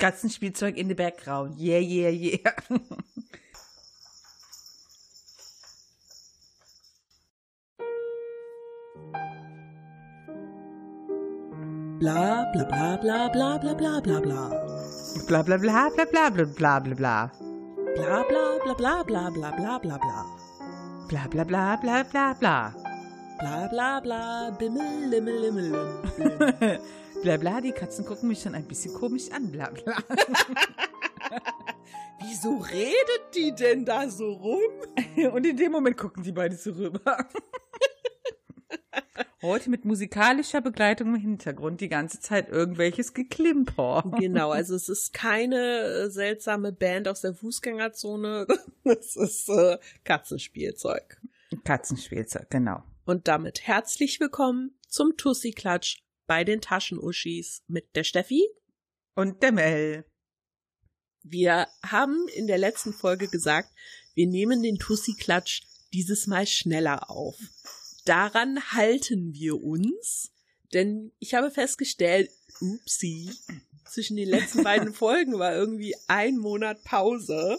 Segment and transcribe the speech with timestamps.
[0.00, 1.58] Katzenspielzeug in the background.
[1.58, 2.52] Yeah, yeah, yeah.
[12.00, 14.42] Bla bla bla bla bla bla bla bla bla.
[15.28, 17.30] Bla bla bla bla bla bla bla bla bla.
[17.96, 20.24] Bla bla bla bla bla bla bla bla bla.
[21.10, 22.72] Bla bla bla bla bla bla.
[23.40, 26.78] Bla bla bla, bimmel, limmel, limmel, bla bla,
[27.24, 29.96] die Katzen gucken mich schon ein bisschen komisch an, bla bla.
[32.20, 34.62] Wieso redet die denn da so rum?
[35.32, 37.28] Und in dem Moment gucken die beide so rüber.
[39.42, 44.04] Heute mit musikalischer Begleitung im Hintergrund die ganze Zeit irgendwelches Geklimper.
[44.18, 48.46] Genau, also es ist keine äh, seltsame Band aus der Fußgängerzone.
[48.84, 51.18] Es ist äh, Katzenspielzeug.
[51.64, 52.82] Katzenspielzeug, genau.
[53.06, 58.48] Und damit herzlich willkommen zum Tussi-Klatsch bei den Taschenuschis mit der Steffi
[59.16, 60.04] und der Mel.
[61.24, 63.68] Wir haben in der letzten Folge gesagt,
[64.14, 67.36] wir nehmen den Tussi-Klatsch dieses Mal schneller auf.
[68.04, 70.30] Daran halten wir uns,
[70.72, 73.32] denn ich habe festgestellt, upsie,
[73.84, 77.58] zwischen den letzten beiden Folgen war irgendwie ein Monat Pause.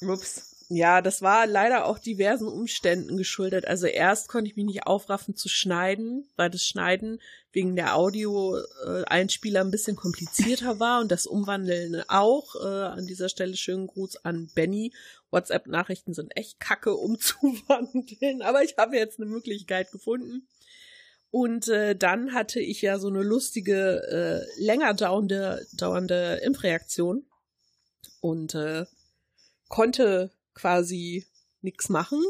[0.00, 0.51] Ups.
[0.74, 3.68] Ja, das war leider auch diversen Umständen geschuldet.
[3.68, 7.20] Also erst konnte ich mich nicht aufraffen zu schneiden, weil das Schneiden
[7.52, 12.54] wegen der Audio-Einspieler ein bisschen komplizierter war und das Umwandeln auch.
[12.54, 14.94] Äh, an dieser Stelle schönen Gruß an Benny.
[15.30, 20.48] WhatsApp-Nachrichten sind echt kacke umzuwandeln, aber ich habe jetzt eine Möglichkeit gefunden.
[21.30, 27.26] Und äh, dann hatte ich ja so eine lustige, äh, länger dauernde, dauernde Impfreaktion
[28.22, 28.86] und äh,
[29.68, 31.26] konnte quasi
[31.60, 32.22] nichts machen.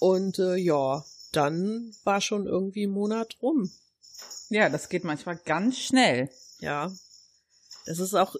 [0.00, 3.70] Und äh, ja, dann war schon irgendwie ein Monat rum.
[4.48, 6.30] Ja, das geht manchmal ganz schnell.
[6.60, 6.92] Ja.
[7.86, 8.36] Das ist auch,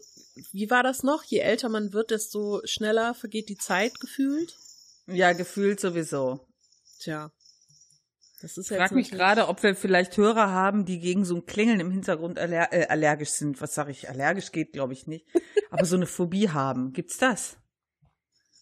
[0.52, 1.22] wie war das noch?
[1.24, 4.56] Je älter man wird, desto schneller vergeht die Zeit gefühlt.
[5.06, 6.40] Ja, gefühlt sowieso.
[6.98, 7.30] Tja.
[8.42, 11.46] Das ist ich frage mich gerade, ob wir vielleicht Hörer haben, die gegen so ein
[11.46, 13.60] Klingeln im Hintergrund aller äh, allergisch sind.
[13.62, 14.10] Was sage ich?
[14.10, 15.26] Allergisch geht, glaube ich nicht.
[15.70, 16.92] Aber so eine Phobie haben.
[16.92, 17.56] Gibt's das?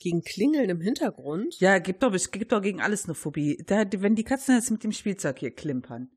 [0.05, 1.59] Gegen Klingeln im Hintergrund?
[1.61, 3.57] Ja, gibt doch, es gibt doch gegen alles eine Phobie.
[3.67, 6.11] Da, wenn die Katzen jetzt mit dem Spielzeug hier klimpern.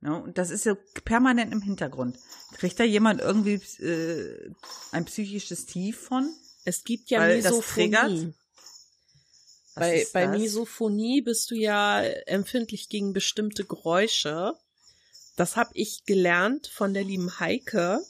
[0.00, 2.20] Ne, und das ist ja permanent im Hintergrund.
[2.54, 4.52] Kriegt da jemand irgendwie äh,
[4.92, 6.32] ein psychisches Tief von?
[6.64, 8.32] Es gibt ja Misophonie.
[9.74, 14.54] Bei, bei Misophonie bist du ja empfindlich gegen bestimmte Geräusche.
[15.34, 18.00] Das habe ich gelernt von der lieben Heike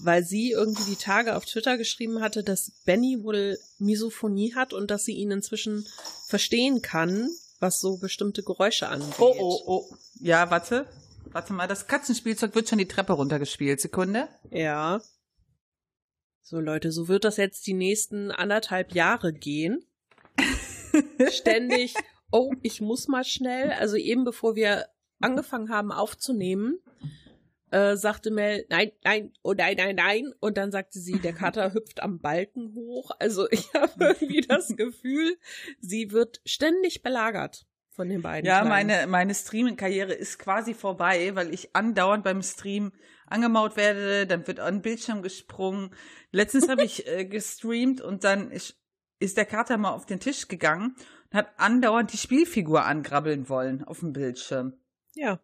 [0.00, 4.90] weil sie irgendwie die Tage auf Twitter geschrieben hatte, dass Benny wohl Misophonie hat und
[4.90, 5.86] dass sie ihn inzwischen
[6.26, 7.28] verstehen kann,
[7.60, 9.18] was so bestimmte Geräusche angeht.
[9.18, 9.96] Oh, oh, oh.
[10.20, 10.86] Ja, warte.
[11.30, 13.80] Warte mal, das Katzenspielzeug wird schon die Treppe runtergespielt.
[13.80, 14.28] Sekunde.
[14.50, 15.02] Ja.
[16.42, 19.84] So, Leute, so wird das jetzt die nächsten anderthalb Jahre gehen.
[21.30, 21.94] Ständig,
[22.30, 23.72] oh, ich muss mal schnell.
[23.72, 24.86] Also eben bevor wir
[25.20, 26.78] angefangen haben aufzunehmen,
[27.70, 30.32] äh, sagte Mel, nein, nein, oh nein, nein, nein.
[30.40, 33.10] Und dann sagte sie, der Kater hüpft am Balken hoch.
[33.18, 35.36] Also ich habe irgendwie das Gefühl,
[35.80, 38.46] sie wird ständig belagert von den beiden.
[38.46, 38.88] Ja, Kleinen.
[38.88, 42.92] meine, meine Streaming-Karriere ist quasi vorbei, weil ich andauernd beim Stream
[43.26, 45.90] angemaut werde, dann wird an den Bildschirm gesprungen.
[46.30, 48.80] Letztens habe ich äh, gestreamt und dann ist,
[49.18, 50.94] ist der Kater mal auf den Tisch gegangen
[51.30, 54.74] und hat andauernd die Spielfigur angrabbeln wollen auf dem Bildschirm.
[55.14, 55.40] Ja.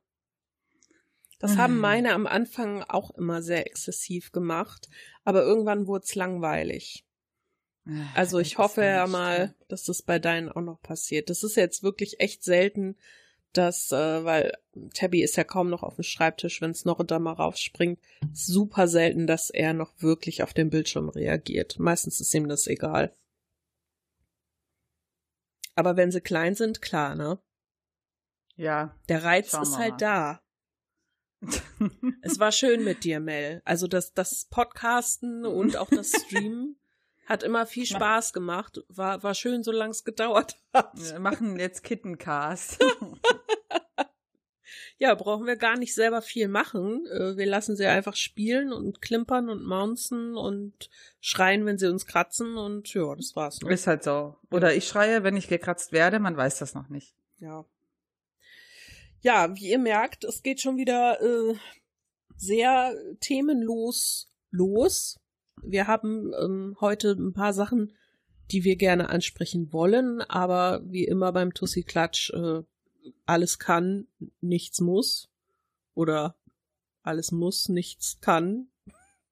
[1.44, 1.58] Das mhm.
[1.58, 4.88] haben meine am Anfang auch immer sehr exzessiv gemacht,
[5.24, 7.04] aber irgendwann wurde es langweilig.
[8.14, 11.28] Also ich hoffe ja mal, dass das bei deinen auch noch passiert.
[11.28, 12.96] Das ist jetzt wirklich echt selten,
[13.52, 14.54] dass, äh, weil
[14.94, 18.00] Tabby ist ja kaum noch auf dem Schreibtisch, wenn es noch da mal raufspringt,
[18.32, 21.78] super selten, dass er noch wirklich auf den Bildschirm reagiert.
[21.78, 23.14] Meistens ist ihm das egal.
[25.74, 27.38] Aber wenn sie klein sind, klar, ne?
[28.56, 28.98] Ja.
[29.10, 30.40] Der Reiz ist halt da
[32.22, 33.62] es war schön mit dir, Mel.
[33.64, 36.76] Also das, das Podcasten und auch das Streamen
[37.26, 38.82] hat immer viel Spaß gemacht.
[38.88, 40.92] War, war schön, solange es gedauert hat.
[40.94, 42.84] Wir machen jetzt Kittencast.
[44.98, 47.06] ja, brauchen wir gar nicht selber viel machen.
[47.06, 50.90] Äh, wir lassen sie einfach spielen und klimpern und mounzen und
[51.20, 53.60] schreien, wenn sie uns kratzen und ja, das war's.
[53.60, 53.72] Ne?
[53.72, 54.36] Ist halt so.
[54.50, 57.14] Oder ich schreie, wenn ich gekratzt werde, man weiß das noch nicht.
[57.38, 57.64] Ja
[59.24, 61.54] ja, wie ihr merkt, es geht schon wieder äh,
[62.36, 65.18] sehr themenlos los.
[65.62, 67.96] Wir haben ähm, heute ein paar Sachen,
[68.50, 72.62] die wir gerne ansprechen wollen, aber wie immer beim Tussi Klatsch, äh,
[73.24, 74.06] alles kann,
[74.40, 75.30] nichts muss.
[75.94, 76.36] Oder
[77.02, 78.68] alles muss, nichts kann.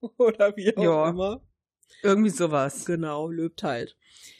[0.18, 1.10] Oder wie auch Ja.
[1.10, 1.42] immer.
[2.02, 2.86] Irgendwie sowas.
[2.86, 3.96] Genau, löbt halt.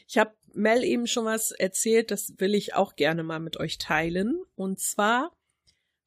[0.07, 3.77] Ich habe Mel eben schon was erzählt, das will ich auch gerne mal mit euch
[3.77, 4.41] teilen.
[4.55, 5.31] Und zwar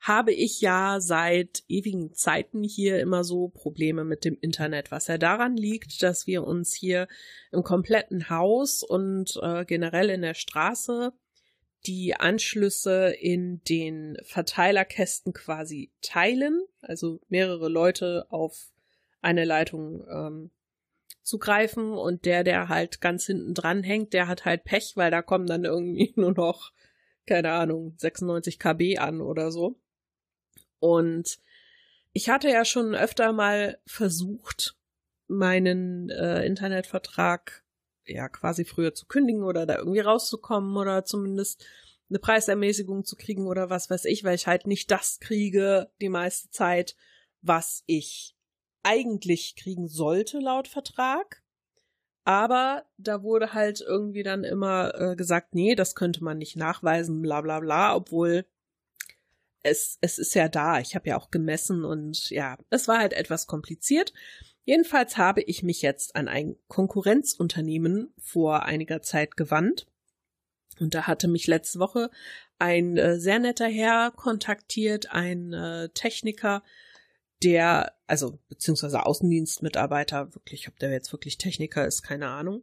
[0.00, 5.18] habe ich ja seit ewigen Zeiten hier immer so Probleme mit dem Internet, was ja
[5.18, 7.08] daran liegt, dass wir uns hier
[7.50, 11.12] im kompletten Haus und äh, generell in der Straße
[11.86, 18.72] die Anschlüsse in den Verteilerkästen quasi teilen, also mehrere Leute auf
[19.20, 20.50] eine Leitung ähm,
[21.22, 25.22] zugreifen und der, der halt ganz hinten dran hängt, der hat halt Pech, weil da
[25.22, 26.72] kommen dann irgendwie nur noch,
[27.26, 29.76] keine Ahnung, 96 KB an oder so.
[30.78, 31.38] Und
[32.12, 34.76] ich hatte ja schon öfter mal versucht,
[35.28, 37.64] meinen äh, Internetvertrag
[38.06, 41.66] ja quasi früher zu kündigen oder da irgendwie rauszukommen oder zumindest
[42.08, 46.08] eine Preisermäßigung zu kriegen oder was weiß ich, weil ich halt nicht das kriege die
[46.08, 46.96] meiste Zeit,
[47.42, 48.36] was ich
[48.82, 51.42] eigentlich kriegen sollte laut Vertrag.
[52.24, 57.22] Aber da wurde halt irgendwie dann immer äh, gesagt, nee, das könnte man nicht nachweisen,
[57.22, 58.46] bla bla bla, obwohl
[59.66, 60.80] es, es ist ja da.
[60.80, 64.12] Ich habe ja auch gemessen und ja, es war halt etwas kompliziert.
[64.64, 69.86] Jedenfalls habe ich mich jetzt an ein Konkurrenzunternehmen vor einiger Zeit gewandt.
[70.80, 72.10] Und da hatte mich letzte Woche
[72.58, 76.62] ein äh, sehr netter Herr kontaktiert, ein äh, Techniker,
[77.42, 82.62] der, also beziehungsweise Außendienstmitarbeiter, wirklich, ob der jetzt wirklich Techniker ist, keine Ahnung.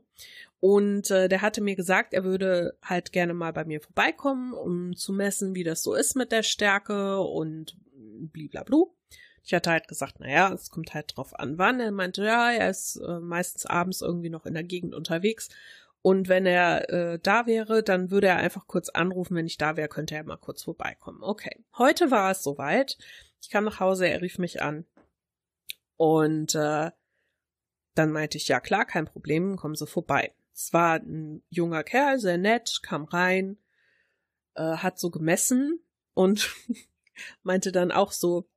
[0.63, 4.95] Und äh, der hatte mir gesagt, er würde halt gerne mal bei mir vorbeikommen, um
[4.95, 8.95] zu messen, wie das so ist mit der Stärke und bliblablu.
[9.43, 11.81] Ich hatte halt gesagt, naja, es kommt halt drauf an, wann.
[11.81, 15.49] Er meinte, ja, er ist äh, meistens abends irgendwie noch in der Gegend unterwegs.
[16.01, 19.35] Und wenn er äh, da wäre, dann würde er einfach kurz anrufen.
[19.35, 21.23] Wenn ich da wäre, könnte er mal kurz vorbeikommen.
[21.23, 21.65] Okay.
[21.77, 22.97] Heute war es soweit.
[23.41, 24.85] Ich kam nach Hause, er rief mich an.
[25.97, 26.91] Und äh,
[27.95, 30.31] dann meinte ich, ja klar, kein Problem, kommen Sie vorbei.
[30.53, 33.57] Es war ein junger Kerl, sehr nett, kam rein,
[34.55, 35.79] äh, hat so gemessen
[36.13, 36.53] und
[37.43, 38.47] meinte dann auch so,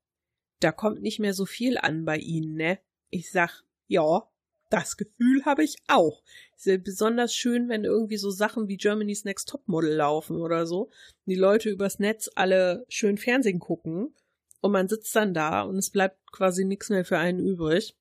[0.60, 2.78] da kommt nicht mehr so viel an bei Ihnen, ne?
[3.10, 4.28] Ich sag, ja,
[4.70, 6.22] das Gefühl habe ich auch.
[6.56, 10.90] Ist ja besonders schön, wenn irgendwie so Sachen wie Germany's Next Topmodel laufen oder so.
[11.26, 14.14] Die Leute übers Netz alle schön Fernsehen gucken
[14.60, 17.96] und man sitzt dann da und es bleibt quasi nichts mehr für einen übrig.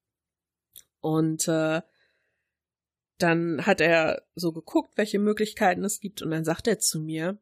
[1.01, 1.81] Und äh,
[3.17, 7.37] dann hat er so geguckt, welche Möglichkeiten es gibt und dann sagt er zu mir,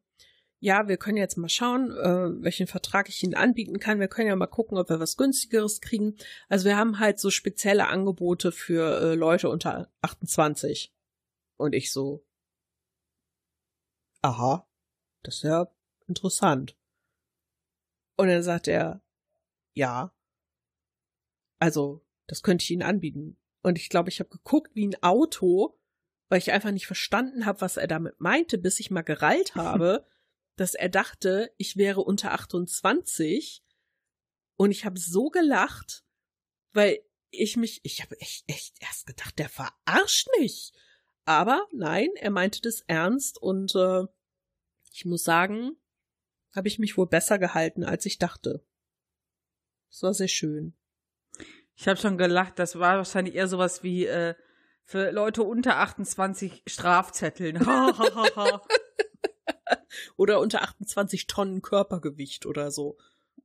[0.60, 4.00] ja, wir können jetzt mal schauen, äh, welchen Vertrag ich Ihnen anbieten kann.
[4.00, 6.16] Wir können ja mal gucken, ob wir was günstigeres kriegen.
[6.48, 10.96] Also wir haben halt so spezielle Angebote für äh, Leute unter 28.
[11.58, 12.26] Und ich so,
[14.22, 14.66] aha,
[15.24, 15.68] das ist ja
[16.08, 16.78] interessant.
[18.16, 19.02] Und dann sagt er,
[19.74, 20.14] ja,
[21.60, 23.38] also das könnte ich Ihnen anbieten.
[23.64, 25.80] Und ich glaube, ich habe geguckt wie ein Auto,
[26.30, 30.06] weil ich einfach nicht verstanden habe, was er damit meinte, bis ich mal gerallt habe,
[30.56, 33.64] dass er dachte, ich wäre unter 28.
[34.56, 36.06] Und ich habe so gelacht,
[36.74, 37.00] weil
[37.32, 40.74] ich mich, ich habe echt, echt erst gedacht, der verarscht mich.
[41.26, 44.04] Aber nein, er meinte das ernst und äh,
[44.92, 45.78] ich muss sagen,
[46.54, 48.64] habe ich mich wohl besser gehalten, als ich dachte.
[49.90, 50.76] Es war sehr schön.
[51.76, 54.36] Ich habe schon gelacht, das war wahrscheinlich eher sowas wie äh,
[54.84, 57.58] für Leute unter 28 Strafzetteln.
[60.18, 62.98] Oder unter 28 Tonnen Körpergewicht oder so.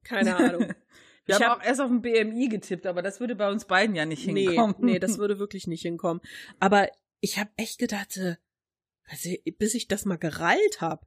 [0.04, 0.68] Keine Ahnung.
[1.26, 3.66] Wir Ich haben hab- auch erst auf den BMI getippt, aber das würde bei uns
[3.66, 4.76] beiden ja nicht Nee, hinkommen.
[4.78, 6.23] nee, das würde wirklich nicht hinkommen.
[6.58, 6.88] Aber
[7.20, 8.37] ich habe echt gedacht, äh,
[9.11, 11.06] also, bis ich das mal gerallt habe,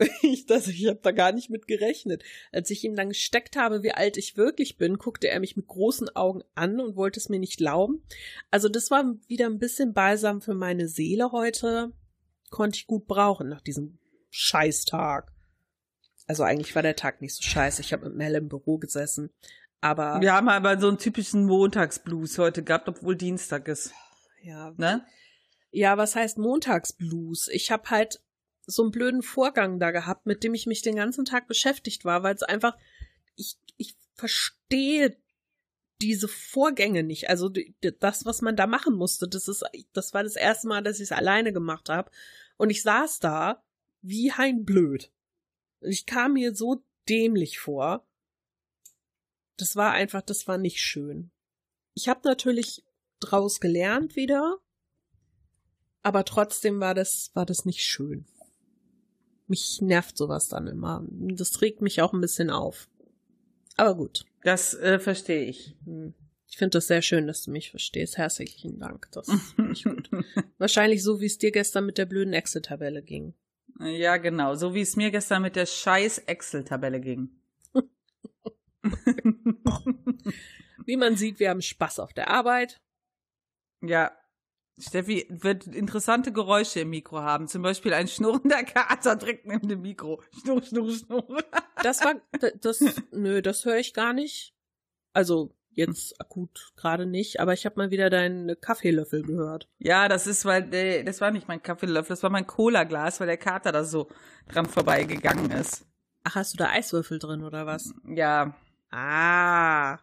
[0.22, 2.22] ich, das, ich habe da gar nicht mit gerechnet.
[2.52, 5.66] Als ich ihm dann gesteckt habe, wie alt ich wirklich bin, guckte er mich mit
[5.66, 8.02] großen Augen an und wollte es mir nicht glauben.
[8.50, 11.92] Also das war wieder ein bisschen Balsam für meine Seele heute.
[12.50, 13.98] Konnte ich gut brauchen nach diesem
[14.30, 15.32] Scheißtag.
[16.26, 17.82] Also eigentlich war der Tag nicht so scheiße.
[17.82, 19.30] Ich habe mit Mel im Büro gesessen.
[19.80, 23.92] Aber Wir haben aber so einen typischen Montagsblues heute gehabt, obwohl Dienstag ist.
[24.42, 25.04] ja, Ne?
[25.72, 27.48] Ja, was heißt Montagsblues?
[27.48, 28.20] Ich habe halt
[28.66, 32.22] so einen blöden Vorgang da gehabt, mit dem ich mich den ganzen Tag beschäftigt war,
[32.22, 32.76] weil es einfach,
[33.36, 35.16] ich, ich verstehe
[36.02, 37.28] diese Vorgänge nicht.
[37.28, 40.82] Also die- das, was man da machen musste, das ist, das war das erste Mal,
[40.82, 42.10] dass ich es alleine gemacht habe.
[42.56, 43.62] Und ich saß da
[44.02, 45.10] wie ein Blöd.
[45.80, 48.06] Ich kam mir so dämlich vor.
[49.56, 51.30] Das war einfach, das war nicht schön.
[51.94, 52.84] Ich habe natürlich
[53.18, 54.58] draus gelernt wieder,
[56.02, 58.26] aber trotzdem war das, war das nicht schön.
[59.50, 61.04] Mich nervt sowas dann immer.
[61.10, 62.88] Das regt mich auch ein bisschen auf.
[63.76, 64.24] Aber gut.
[64.44, 65.74] Das äh, verstehe ich.
[65.84, 66.14] Hm.
[66.46, 68.16] Ich finde das sehr schön, dass du mich verstehst.
[68.16, 69.08] Herzlichen Dank.
[69.10, 70.08] Das finde ich gut.
[70.58, 73.34] Wahrscheinlich so, wie es dir gestern mit der blöden Excel-Tabelle ging.
[73.80, 74.54] Ja, genau.
[74.54, 77.30] So wie es mir gestern mit der scheiß Excel-Tabelle ging.
[80.86, 82.80] wie man sieht, wir haben Spaß auf der Arbeit.
[83.82, 84.12] Ja.
[84.80, 87.48] Steffi wird interessante Geräusche im Mikro haben.
[87.48, 90.22] Zum Beispiel ein schnurrender Kater direkt neben dem Mikro.
[90.42, 91.44] Schnurr, schnurr, schnurr.
[91.82, 92.14] Das war,
[92.60, 92.80] das,
[93.12, 94.54] nö, das höre ich gar nicht.
[95.12, 99.68] Also, jetzt akut gerade nicht, aber ich habe mal wieder deinen Kaffeelöffel gehört.
[99.78, 103.26] Ja, das ist, weil der, das war nicht mein Kaffeelöffel, das war mein Cola-Glas, weil
[103.26, 104.08] der Kater da so
[104.48, 105.86] dran vorbeigegangen ist.
[106.24, 107.92] Ach, hast du da Eiswürfel drin oder was?
[108.04, 108.54] Ja.
[108.90, 109.98] Ah.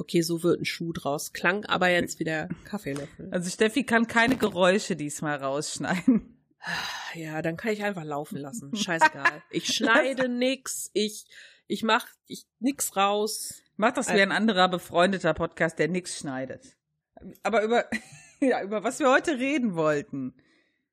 [0.00, 1.32] Okay, so wird ein Schuh draus.
[1.34, 3.28] Klang aber jetzt wieder Kaffeelöffel.
[3.30, 6.38] Also Steffi kann keine Geräusche diesmal rausschneiden.
[7.14, 8.74] Ja, dann kann ich einfach laufen lassen.
[8.74, 9.42] Scheißegal.
[9.50, 11.26] Ich schneide nix, ich,
[11.66, 13.60] ich mach ich, nix raus.
[13.76, 16.76] Mach das wie ein anderer befreundeter Podcast, der nix schneidet.
[17.42, 17.84] Aber über,
[18.40, 20.34] ja, über was wir heute reden wollten.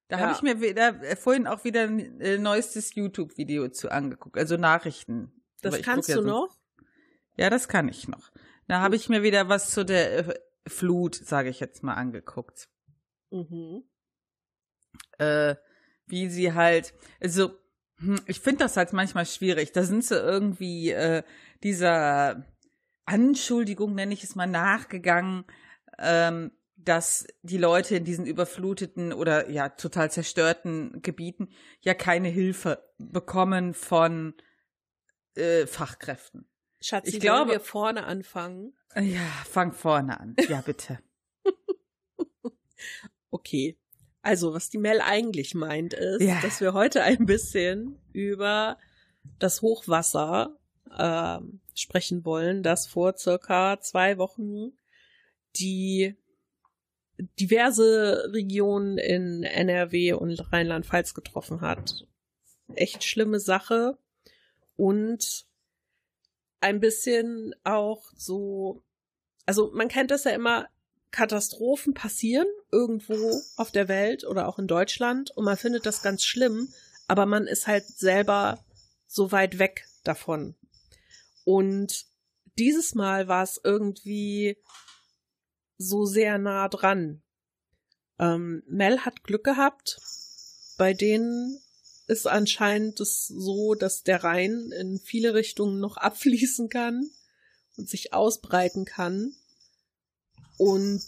[0.09, 0.23] Da Ja.
[0.25, 4.57] habe ich mir wieder, äh, vorhin auch wieder ein äh, neuestes YouTube-Video zu angeguckt, also
[4.57, 5.31] Nachrichten.
[5.61, 6.57] Das kannst ja du so- noch?
[7.37, 8.31] Ja, das kann ich noch.
[8.67, 12.69] Da habe ich mir wieder was zu der äh, Flut, sage ich jetzt mal, angeguckt.
[13.31, 13.83] Mhm.
[15.17, 15.55] Äh,
[16.05, 17.51] wie sie halt, also
[17.99, 19.71] hm, ich finde das halt manchmal schwierig.
[19.71, 21.23] Da sind sie irgendwie äh,
[21.63, 22.45] dieser
[23.05, 25.45] Anschuldigung, nenne ich es mal, nachgegangen,
[25.97, 31.49] ähm, dass die Leute in diesen überfluteten oder ja total zerstörten Gebieten
[31.81, 34.35] ja keine Hilfe bekommen von
[35.35, 36.47] äh, Fachkräften.
[36.81, 38.73] Schatzi, Ich glaube- wir vorne anfangen?
[38.95, 40.35] Ja, fang vorne an.
[40.49, 40.99] Ja, bitte.
[43.29, 43.77] Okay.
[44.21, 46.39] Also, was die Mel eigentlich meint, ist, Ja.
[46.41, 48.77] dass wir heute ein bisschen über
[49.39, 50.57] das Hochwasser
[50.97, 54.71] ähm, sprechen wollen, das vor circa zwei Wochen
[55.57, 56.15] die
[57.39, 62.05] diverse Regionen in NRW und Rheinland-Pfalz getroffen hat.
[62.75, 63.97] Echt schlimme Sache
[64.75, 65.45] und
[66.59, 68.83] ein bisschen auch so,
[69.45, 70.67] also man kennt das ja immer,
[71.11, 76.23] Katastrophen passieren irgendwo auf der Welt oder auch in Deutschland und man findet das ganz
[76.23, 76.73] schlimm,
[77.07, 78.63] aber man ist halt selber
[79.07, 80.55] so weit weg davon.
[81.45, 82.05] Und
[82.57, 84.57] dieses Mal war es irgendwie
[85.77, 87.21] so sehr nah dran.
[88.19, 89.99] Ähm, Mel hat Glück gehabt.
[90.77, 91.59] Bei denen
[92.07, 97.09] ist anscheinend es so, dass der Rhein in viele Richtungen noch abfließen kann
[97.75, 99.35] und sich ausbreiten kann.
[100.57, 101.03] Und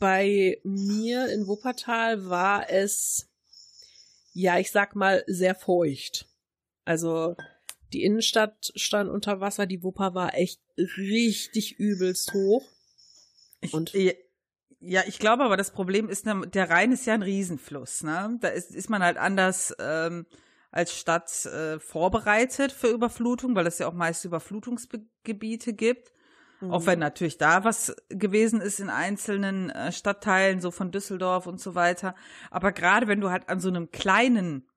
[0.00, 3.28] bei mir in Wuppertal war es,
[4.32, 6.26] ja, ich sag mal, sehr feucht.
[6.84, 7.36] Also
[7.92, 12.64] die Innenstadt stand unter Wasser, die Wupper war echt richtig übelst hoch.
[13.60, 13.92] Ich, Und?
[13.92, 14.12] Ja,
[14.80, 18.02] ja, ich glaube aber, das Problem ist, ne, der Rhein ist ja ein Riesenfluss.
[18.02, 18.38] Ne?
[18.40, 20.26] Da ist, ist man halt anders ähm,
[20.70, 26.12] als Stadt äh, vorbereitet für Überflutung, weil es ja auch meist Überflutungsgebiete gibt.
[26.60, 31.60] Auch wenn natürlich da was gewesen ist in einzelnen äh, Stadtteilen, so von Düsseldorf und
[31.60, 32.16] so weiter.
[32.50, 34.68] Aber gerade wenn du halt an so einem kleinen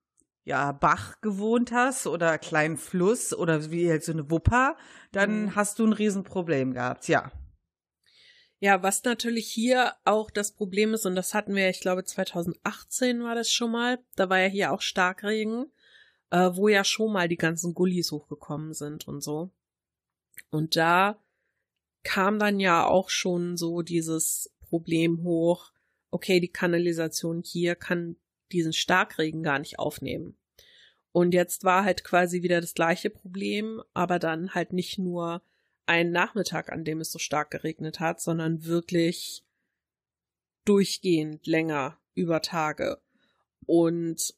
[0.44, 4.76] ja, Bach gewohnt hast oder kleinen Fluss oder wie halt so eine Wupper,
[5.12, 5.56] dann Mhm.
[5.56, 7.32] hast du ein Riesenproblem gehabt, ja.
[8.64, 13.24] Ja, was natürlich hier auch das Problem ist, und das hatten wir, ich glaube 2018
[13.24, 15.66] war das schon mal, da war ja hier auch Starkregen,
[16.30, 19.50] äh, wo ja schon mal die ganzen Gullis hochgekommen sind und so.
[20.52, 21.20] Und da
[22.04, 25.72] kam dann ja auch schon so dieses Problem hoch,
[26.12, 28.16] okay, die Kanalisation hier kann
[28.52, 30.38] diesen Starkregen gar nicht aufnehmen.
[31.12, 35.42] Und jetzt war halt quasi wieder das gleiche Problem, aber dann halt nicht nur
[35.86, 39.44] ein Nachmittag, an dem es so stark geregnet hat, sondern wirklich
[40.66, 43.02] durchgehend länger über Tage.
[43.66, 44.34] Und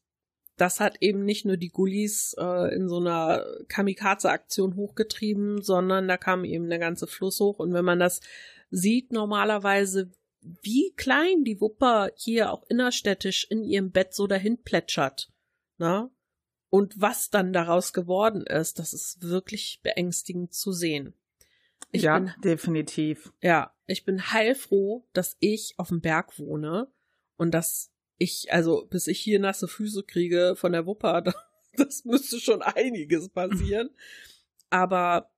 [0.57, 6.17] das hat eben nicht nur die Gullis äh, in so einer Kamikaze-Aktion hochgetrieben, sondern da
[6.17, 7.59] kam eben der ganze Fluss hoch.
[7.59, 8.21] Und wenn man das
[8.69, 15.31] sieht, normalerweise, wie klein die Wupper hier auch innerstädtisch in ihrem Bett so dahin plätschert,
[15.77, 16.09] ne?
[16.69, 21.13] Und was dann daraus geworden ist, das ist wirklich beängstigend zu sehen.
[21.93, 23.31] Ich ja, bin definitiv.
[23.41, 26.91] ja, ich bin heilfroh, dass ich auf dem Berg wohne
[27.37, 31.35] und dass ich, also bis ich hier nasse Füße kriege von der Wupper, da-
[31.75, 33.89] das müsste schon einiges passieren.
[34.71, 35.31] Aber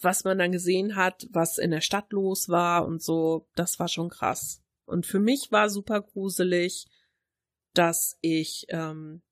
[0.00, 3.88] was man dann gesehen hat, was in der Stadt los war und so, das war
[3.88, 4.62] schon krass.
[4.84, 6.86] Und für mich war super gruselig,
[7.74, 9.22] dass ich ähm,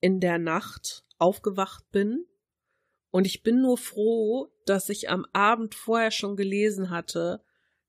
[0.00, 2.26] in der Nacht aufgewacht bin
[3.16, 7.42] Und ich bin nur froh, dass ich am Abend vorher schon gelesen hatte,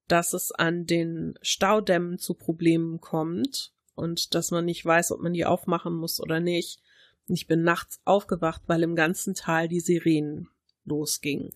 [0.08, 5.34] dass es an den Staudämmen zu Problemen kommt und dass man nicht weiß, ob man
[5.34, 6.82] die aufmachen muss oder nicht.
[7.28, 10.48] Ich bin nachts aufgewacht, weil im ganzen Tal die Sirenen
[10.86, 11.54] losgingen.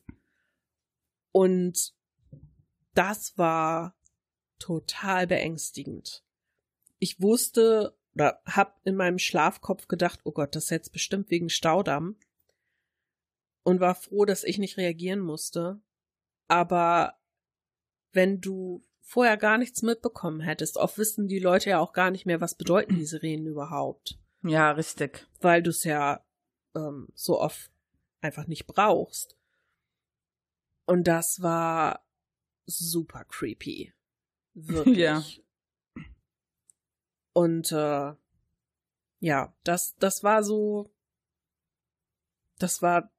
[1.32, 1.94] Und
[2.94, 3.96] das war
[4.60, 6.26] total beängstigend.
[7.00, 11.50] Ich wusste oder hab in meinem Schlafkopf gedacht, oh Gott, das ist jetzt bestimmt wegen
[11.50, 12.18] Staudamm
[13.64, 15.82] und war froh, dass ich nicht reagieren musste.
[16.48, 17.20] Aber
[18.12, 22.26] wenn du vorher gar nichts mitbekommen hättest, oft wissen die Leute ja auch gar nicht
[22.26, 24.18] mehr, was bedeuten die Sirenen überhaupt.
[24.44, 25.28] Ja, richtig.
[25.40, 26.26] Weil du es ja
[26.76, 27.72] ähm, so oft
[28.22, 29.38] einfach nicht brauchst.
[30.86, 32.06] Und das war
[32.66, 33.94] super creepy.
[34.54, 34.98] Wirklich.
[34.98, 35.24] Ja.
[37.34, 38.14] Und äh,
[39.20, 40.92] ja, das, das war so,
[42.58, 43.12] das war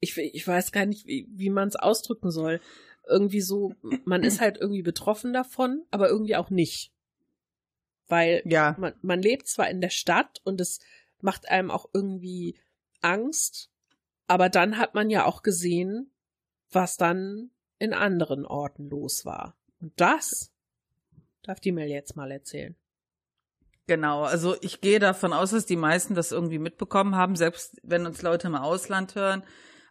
[0.00, 2.60] ich, ich weiß gar nicht, wie, wie man es ausdrücken soll.
[3.06, 6.92] Irgendwie so, man ist halt irgendwie betroffen davon, aber irgendwie auch nicht.
[8.08, 8.74] Weil ja.
[8.78, 10.80] man, man lebt zwar in der Stadt und es
[11.20, 12.58] macht einem auch irgendwie
[13.00, 13.70] Angst,
[14.26, 16.10] aber dann hat man ja auch gesehen,
[16.70, 19.56] was dann in anderen Orten los war.
[19.80, 20.52] Und das
[21.42, 22.76] darf die Mel jetzt mal erzählen.
[23.86, 28.06] Genau, also ich gehe davon aus, dass die meisten das irgendwie mitbekommen haben, selbst wenn
[28.06, 29.42] uns Leute im Ausland hören.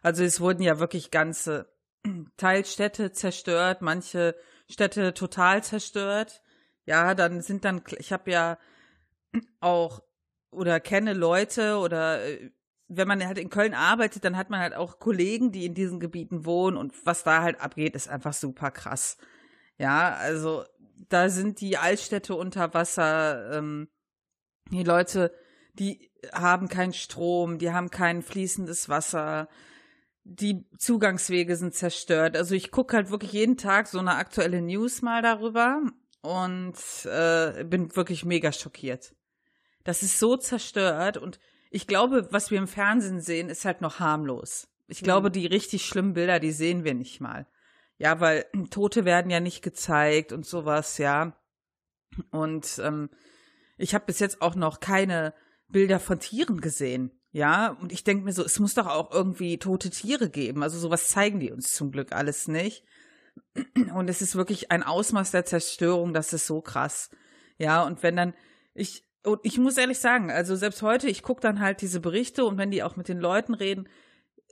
[0.02, 1.72] Also es wurden ja wirklich ganze
[2.36, 4.34] Teilstädte zerstört, manche
[4.68, 6.42] Städte total zerstört.
[6.86, 8.58] Ja, dann sind dann, ich habe ja
[9.60, 10.02] auch
[10.50, 12.50] oder kenne Leute oder äh,
[12.88, 16.00] wenn man halt in Köln arbeitet, dann hat man halt auch Kollegen, die in diesen
[16.00, 19.16] Gebieten wohnen und was da halt abgeht, ist einfach super krass.
[19.78, 20.64] Ja, also
[21.08, 23.88] da sind die Altstädte unter Wasser, ähm,
[24.72, 25.32] die Leute,
[25.74, 29.48] die haben keinen Strom, die haben kein fließendes Wasser,
[30.32, 32.36] die Zugangswege sind zerstört.
[32.36, 35.82] Also ich gucke halt wirklich jeden Tag so eine aktuelle News mal darüber
[36.22, 39.12] und äh, bin wirklich mega schockiert.
[39.82, 41.40] Das ist so zerstört und
[41.70, 44.68] ich glaube, was wir im Fernsehen sehen, ist halt noch harmlos.
[44.86, 45.32] Ich glaube, mhm.
[45.32, 47.48] die richtig schlimmen Bilder, die sehen wir nicht mal.
[47.98, 51.36] Ja, weil Tote werden ja nicht gezeigt und sowas, ja.
[52.30, 53.10] Und ähm,
[53.78, 55.34] ich habe bis jetzt auch noch keine
[55.68, 57.19] Bilder von Tieren gesehen.
[57.32, 60.62] Ja, und ich denke mir so, es muss doch auch irgendwie tote Tiere geben.
[60.62, 62.84] Also sowas zeigen die uns zum Glück alles nicht.
[63.94, 67.10] Und es ist wirklich ein Ausmaß der Zerstörung, das ist so krass.
[67.58, 68.34] Ja, und wenn dann,
[68.74, 72.44] ich, und ich muss ehrlich sagen, also selbst heute, ich gucke dann halt diese Berichte
[72.44, 73.88] und wenn die auch mit den Leuten reden,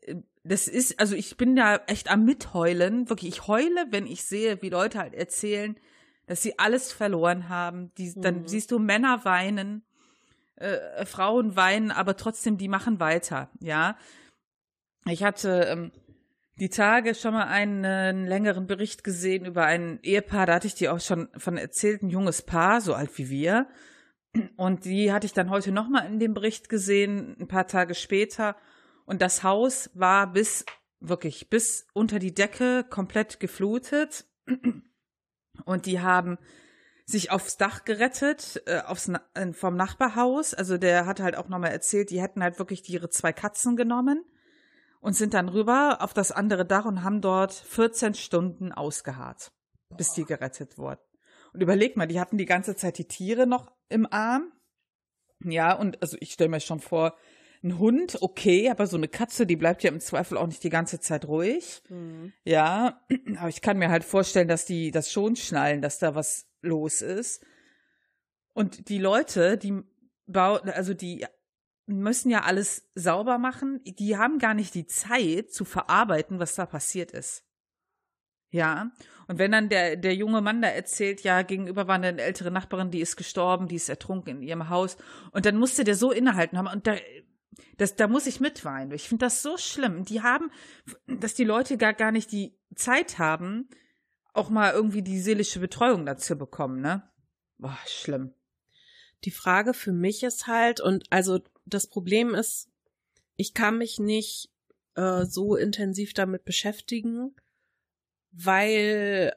[0.03, 4.25] äh, das ist, also ich bin da echt am Mitheulen, wirklich, ich heule, wenn ich
[4.25, 5.79] sehe, wie Leute halt erzählen,
[6.27, 7.93] dass sie alles verloren haben.
[7.97, 8.47] Die, dann mhm.
[8.47, 9.85] siehst du Männer weinen,
[10.61, 13.97] äh, Frauen weinen, aber trotzdem, die machen weiter, ja.
[15.07, 15.93] Ich hatte ähm,
[16.57, 20.67] die Tage schon mal einen, äh, einen längeren Bericht gesehen über ein Ehepaar, da hatte
[20.67, 23.67] ich dir auch schon von erzählt, ein junges Paar, so alt wie wir.
[24.57, 28.57] Und die hatte ich dann heute nochmal in dem Bericht gesehen, ein paar Tage später.
[29.07, 30.67] Und das Haus war bis,
[31.01, 34.27] wirklich, bis unter die Decke komplett geflutet.
[35.65, 36.39] Und die haben
[37.09, 40.53] sich aufs Dach gerettet, äh, aufs, äh, vom Nachbarhaus.
[40.53, 44.25] Also der hat halt auch nochmal erzählt, die hätten halt wirklich ihre zwei Katzen genommen
[45.01, 49.53] und sind dann rüber auf das andere Dach und haben dort 14 Stunden ausgeharrt,
[49.89, 49.97] Boah.
[49.97, 51.01] bis die gerettet wurden.
[51.55, 54.53] Und überleg mal, die hatten die ganze Zeit die Tiere noch im Arm.
[55.43, 57.17] Ja, und also ich stelle mir schon vor,
[57.65, 60.69] ein Hund, okay, aber so eine Katze, die bleibt ja im Zweifel auch nicht die
[60.69, 61.83] ganze Zeit ruhig.
[61.89, 62.35] Mhm.
[62.45, 63.01] Ja,
[63.39, 67.03] aber ich kann mir halt vorstellen, dass die das schon schnallen, dass da was los
[67.03, 67.45] ist.
[68.53, 69.83] Und die Leute, die
[70.27, 71.27] bauen, also die
[71.87, 73.81] müssen ja alles sauber machen.
[73.85, 77.45] Die haben gar nicht die Zeit zu verarbeiten, was da passiert ist.
[78.51, 78.91] Ja.
[79.27, 82.91] Und wenn dann der, der junge Mann da erzählt, ja, gegenüber war eine ältere Nachbarin,
[82.91, 84.97] die ist gestorben, die ist ertrunken in ihrem Haus.
[85.33, 86.69] Und dann musste der so innehalten haben.
[86.69, 86.97] Und da,
[87.77, 88.93] das, da muss ich mitweinen.
[88.93, 90.05] Ich finde das so schlimm.
[90.05, 90.51] Die haben,
[91.07, 93.69] dass die Leute gar, gar nicht die Zeit haben,
[94.33, 97.03] auch mal irgendwie die seelische Betreuung dazu bekommen, ne?
[97.59, 98.35] Boah, schlimm.
[99.25, 102.69] Die Frage für mich ist halt, und also das Problem ist,
[103.37, 104.51] ich kann mich nicht
[104.95, 107.35] äh, so intensiv damit beschäftigen,
[108.31, 109.35] weil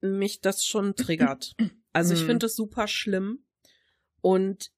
[0.00, 1.54] mich das schon triggert.
[1.94, 2.26] Also ich mhm.
[2.26, 3.42] finde es super schlimm
[4.20, 4.70] und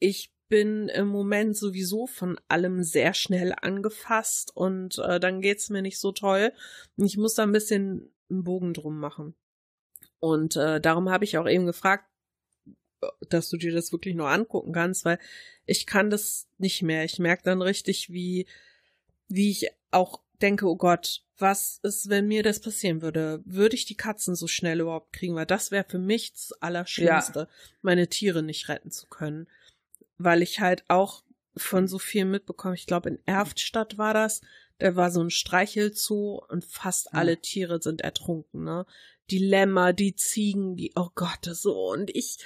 [0.00, 5.82] ich bin im Moment sowieso von allem sehr schnell angefasst und äh, dann geht's mir
[5.82, 6.52] nicht so toll.
[6.96, 9.34] Und ich muss da ein bisschen einen Bogen drum machen.
[10.18, 12.04] Und äh, darum habe ich auch eben gefragt,
[13.28, 15.18] dass du dir das wirklich nur angucken kannst, weil
[15.66, 17.04] ich kann das nicht mehr.
[17.04, 18.46] Ich merke dann richtig, wie,
[19.28, 23.42] wie ich auch denke, oh Gott, was ist, wenn mir das passieren würde?
[23.44, 25.34] Würde ich die Katzen so schnell überhaupt kriegen?
[25.34, 27.48] Weil das wäre für mich das Allerschlimmste, ja.
[27.82, 29.46] meine Tiere nicht retten zu können.
[30.18, 31.22] Weil ich halt auch
[31.56, 32.74] von so viel mitbekomme.
[32.74, 34.40] Ich glaube, in Erftstadt war das.
[34.78, 37.18] Da war so ein Streichelzoo und fast ja.
[37.18, 38.86] alle Tiere sind ertrunken, ne?
[39.30, 41.88] Die Lämmer, die Ziegen, die, oh Gott, so.
[41.88, 42.38] Und ich,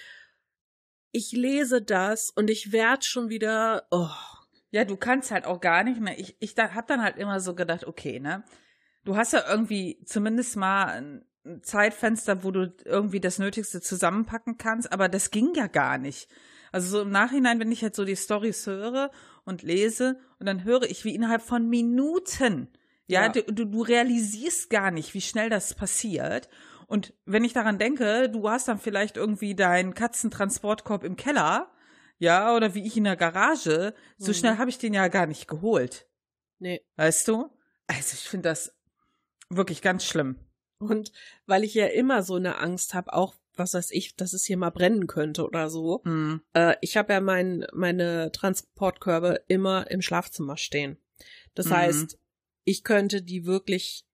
[1.12, 4.08] ich lese das und ich werd schon wieder, oh.
[4.70, 6.18] Ja, du kannst halt auch gar nicht mehr.
[6.18, 8.44] Ich, ich da, hab dann halt immer so gedacht, okay, ne?
[9.04, 10.86] Du hast ja irgendwie zumindest mal
[11.44, 16.28] ein Zeitfenster, wo du irgendwie das Nötigste zusammenpacken kannst, aber das ging ja gar nicht.
[16.72, 19.10] Also so im Nachhinein, wenn ich jetzt so die Stories höre
[19.44, 22.68] und lese und dann höre ich, wie innerhalb von Minuten,
[23.06, 23.28] ja, ja.
[23.28, 26.48] Du, du, realisierst gar nicht, wie schnell das passiert.
[26.86, 31.70] Und wenn ich daran denke, du hast dann vielleicht irgendwie deinen Katzentransportkorb im Keller,
[32.18, 34.34] ja, oder wie ich in der Garage, so mhm.
[34.34, 36.06] schnell habe ich den ja gar nicht geholt.
[36.58, 36.84] Nee.
[36.96, 37.50] Weißt du?
[37.86, 38.76] Also ich finde das
[39.48, 40.38] wirklich ganz schlimm.
[40.78, 41.12] Und
[41.46, 44.56] weil ich ja immer so eine Angst habe, auch was weiß ich, dass es hier
[44.56, 46.00] mal brennen könnte oder so.
[46.04, 46.40] Mhm.
[46.54, 50.96] Äh, ich habe ja mein, meine Transportkörbe immer im Schlafzimmer stehen.
[51.54, 51.76] Das mhm.
[51.76, 52.18] heißt,
[52.64, 54.04] ich könnte die wirklich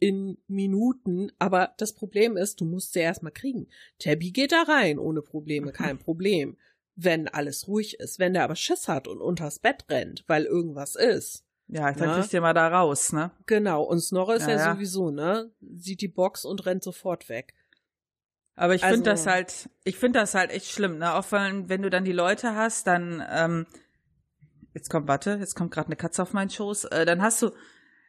[0.00, 3.68] in Minuten, aber das Problem ist, du musst sie erstmal kriegen.
[3.98, 6.56] Tabby geht da rein ohne Probleme, kein Problem.
[6.96, 8.18] Wenn alles ruhig ist.
[8.18, 11.44] Wenn der aber Schiss hat und unters Bett rennt, weil irgendwas ist.
[11.66, 12.14] Ja, dann ne?
[12.16, 13.30] kriegst du mal da raus, ne?
[13.46, 15.50] Genau, und Snorre ist ja, ja, sowieso, ne?
[15.60, 17.54] Sieht die Box und rennt sofort weg.
[18.56, 21.14] Aber ich also, finde das halt, ich finde das halt echt schlimm, ne?
[21.14, 23.66] Auch wenn, wenn du dann die Leute hast, dann, ähm,
[24.74, 27.48] jetzt kommt, warte, jetzt kommt gerade eine Katze auf meinen Schoß, äh, dann hast du,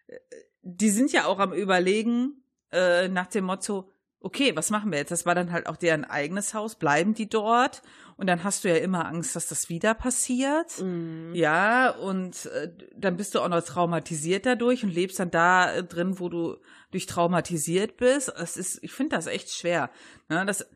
[0.08, 0.20] äh,
[0.62, 3.92] die sind ja auch am überlegen, äh, nach dem Motto,
[4.26, 5.12] okay, was machen wir jetzt?
[5.12, 7.84] Das war dann halt auch deren eigenes Haus, bleiben die dort?
[8.18, 10.82] Und dann hast du ja immer Angst, dass das wieder passiert.
[10.82, 11.36] Mhm.
[11.36, 15.84] Ja, und äh, dann bist du auch noch traumatisiert dadurch und lebst dann da äh,
[15.84, 16.58] drin, wo du
[16.90, 18.34] durch traumatisiert bist.
[18.36, 19.92] Es ist, ich finde das echt schwer.
[20.28, 20.44] Ne?
[20.48, 20.68] Das,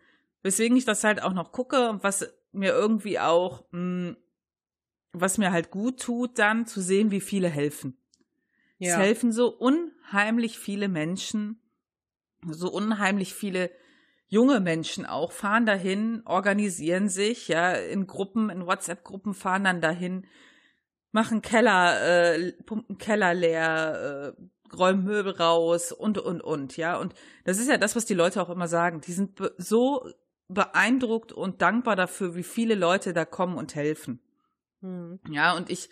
[0.44, 4.18] weswegen ich das halt auch noch gucke und was mir irgendwie auch, mh, hm,
[5.12, 7.98] was mir halt gut tut, dann zu sehen, wie viele helfen.
[8.78, 8.92] Ja.
[8.92, 11.60] Es helfen so unheimlich viele Menschen,
[12.48, 13.72] so unheimlich viele
[14.28, 20.26] junge Menschen auch fahren dahin, organisieren sich, ja, in Gruppen, in WhatsApp-Gruppen fahren dann dahin,
[21.12, 26.98] machen Keller, äh, pumpen Keller leer, äh, räumen Möbel raus und, und, und, ja.
[26.98, 29.02] Und das ist ja das, was die Leute auch immer sagen.
[29.02, 30.08] Die sind be so
[30.48, 34.20] beeindruckt und dankbar dafür, wie viele Leute da kommen und helfen.
[34.82, 35.20] Hm.
[35.30, 35.90] Ja, und ich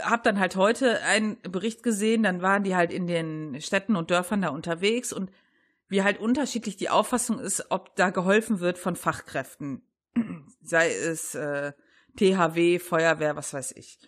[0.00, 4.10] habe dann halt heute einen Bericht gesehen, dann waren die halt in den Städten und
[4.10, 5.30] Dörfern da unterwegs und
[5.88, 9.82] wie halt unterschiedlich die Auffassung ist, ob da geholfen wird von Fachkräften.
[10.62, 11.72] Sei es äh,
[12.16, 13.98] THW, Feuerwehr, was weiß ich.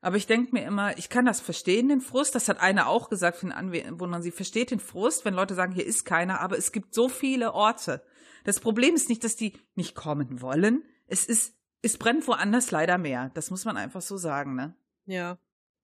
[0.00, 2.34] Aber ich denke mir immer, ich kann das verstehen, den Frust.
[2.34, 4.20] Das hat eine auch gesagt für den Anwohner.
[4.20, 7.54] Sie versteht den Frust, wenn Leute sagen, hier ist keiner, aber es gibt so viele
[7.54, 8.04] Orte.
[8.44, 10.84] Das Problem ist nicht, dass die nicht kommen wollen.
[11.06, 13.30] Es ist, es brennt woanders leider mehr.
[13.32, 14.74] Das muss man einfach so sagen, ne?
[15.06, 15.38] Ja.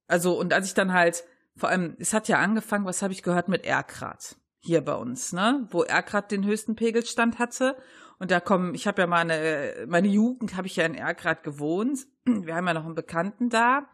[0.06, 1.24] Also, und als ich dann halt,
[1.56, 5.32] vor allem, es hat ja angefangen, was habe ich gehört mit Erkrat hier bei uns,
[5.32, 7.76] ne, wo Erkrad den höchsten Pegelstand hatte.
[8.18, 12.06] Und da kommen, ich habe ja meine, meine Jugend habe ich ja in Erkrad gewohnt.
[12.24, 13.88] Wir haben ja noch einen Bekannten da.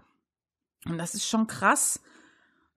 [0.84, 2.02] Und das ist schon krass.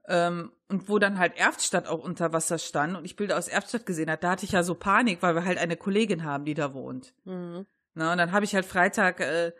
[0.07, 3.87] Ähm, und wo dann halt Erftstadt auch unter Wasser stand und ich Bilder aus Erftstadt
[3.87, 6.53] gesehen hat, da hatte ich ja so Panik, weil wir halt eine Kollegin haben, die
[6.53, 7.13] da wohnt.
[7.25, 7.65] Mhm.
[7.95, 9.51] Na, und dann habe ich halt Freitag, äh,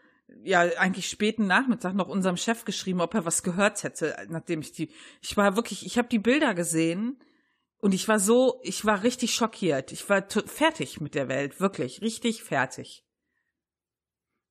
[0.44, 4.72] ja, eigentlich späten Nachmittag noch unserem Chef geschrieben, ob er was gehört hätte, nachdem ich
[4.72, 7.20] die, ich war wirklich, ich habe die Bilder gesehen
[7.80, 9.92] und ich war so, ich war richtig schockiert.
[9.92, 13.06] Ich war fertig mit der Welt, wirklich, richtig fertig.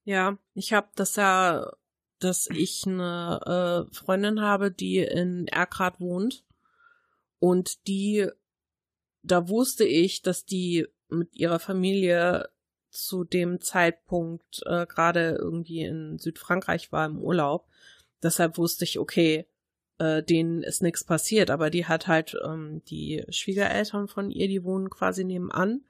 [0.04, 1.70] Ja, ich habe das ja,
[2.18, 6.44] dass ich eine äh, Freundin habe, die in Erkrad wohnt
[7.38, 8.26] und die,
[9.22, 12.48] da wusste ich, dass die mit ihrer Familie
[12.90, 17.68] zu dem Zeitpunkt äh, gerade irgendwie in Südfrankreich war im Urlaub.
[18.22, 19.46] Deshalb wusste ich, okay,
[19.98, 24.64] äh, denen ist nichts passiert, aber die hat halt ähm, die Schwiegereltern von ihr, die
[24.64, 25.84] wohnen quasi nebenan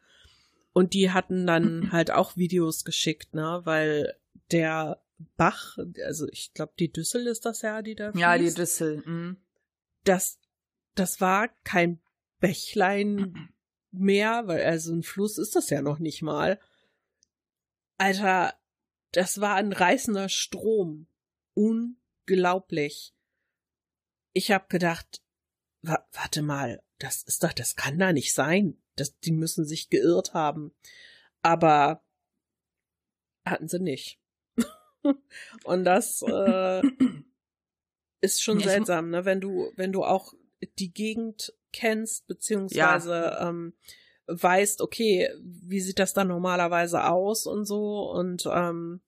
[0.72, 4.16] und die hatten dann halt auch Videos geschickt, ne, weil
[4.50, 5.02] der
[5.36, 8.22] Bach, also ich glaube die Düssel ist das ja, die da fließt.
[8.22, 9.02] Ja, die Düssel.
[9.04, 9.36] Mhm.
[10.04, 10.38] Das
[10.94, 12.00] das war kein
[12.40, 13.50] Bächlein
[13.90, 16.60] mehr, weil also ein Fluss ist das ja noch nicht mal.
[17.96, 18.54] Alter,
[19.12, 21.08] das war ein reißender Strom.
[21.54, 23.12] Unglaublich
[24.38, 25.22] ich habe gedacht,
[25.82, 28.80] wa warte mal, das ist doch, das kann da nicht sein.
[28.96, 30.74] Das, die müssen sich geirrt haben.
[31.42, 32.02] Aber
[33.48, 34.20] Hatten sie nicht.
[35.64, 36.82] Und das äh,
[38.20, 39.24] ist schon seltsam, ne?
[39.24, 40.34] Wenn du, wenn du auch
[40.78, 43.48] die Gegend kennst, beziehungsweise ja.
[43.48, 43.74] ähm,
[44.26, 49.00] weißt, okay, wie sieht das dann normalerweise aus und so und ähm,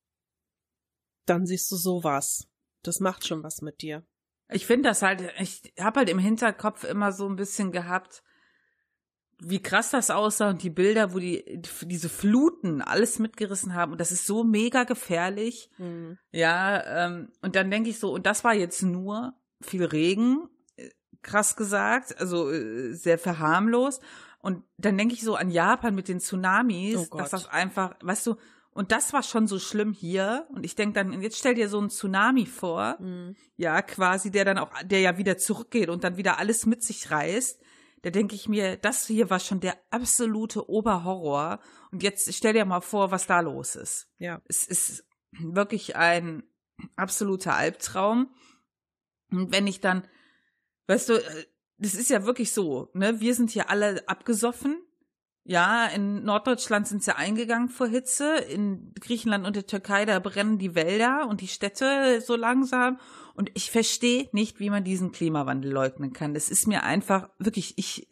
[1.26, 2.48] dann siehst du sowas.
[2.82, 4.06] Das macht schon was mit dir.
[4.52, 8.22] Ich finde das halt, ich habe halt im Hinterkopf immer so ein bisschen gehabt,
[9.42, 14.00] wie krass das aussah und die Bilder, wo die diese Fluten alles mitgerissen haben und
[14.00, 15.70] das ist so mega gefährlich.
[15.78, 16.18] Mhm.
[16.30, 20.90] Ja, ähm, und dann denke ich so, und das war jetzt nur viel Regen, äh,
[21.22, 24.00] krass gesagt, also äh, sehr verharmlos.
[24.40, 28.26] Und dann denke ich so an Japan mit den Tsunamis, oh dass das einfach, weißt
[28.26, 28.36] du,
[28.72, 30.46] und das war schon so schlimm hier.
[30.50, 33.36] Und ich denke dann, jetzt stell dir so einen Tsunami vor, mhm.
[33.56, 37.10] ja, quasi, der dann auch, der ja wieder zurückgeht und dann wieder alles mit sich
[37.10, 37.60] reißt.
[38.02, 41.60] Da denke ich mir, das hier war schon der absolute Oberhorror.
[41.90, 44.08] Und jetzt stell dir mal vor, was da los ist.
[44.18, 44.40] Ja.
[44.46, 46.44] Es ist wirklich ein
[46.96, 48.34] absoluter Albtraum.
[49.30, 50.06] Und wenn ich dann,
[50.86, 51.46] weißt du, äh,
[51.78, 53.20] das ist ja wirklich so, ne?
[53.20, 54.82] Wir sind hier alle abgesoffen.
[55.50, 58.36] Ja, in Norddeutschland sind sie eingegangen vor Hitze.
[58.36, 63.00] In Griechenland und der Türkei, da brennen die Wälder und die Städte so langsam.
[63.34, 66.34] Und ich verstehe nicht, wie man diesen Klimawandel leugnen kann.
[66.34, 68.06] Das ist mir einfach wirklich, ich,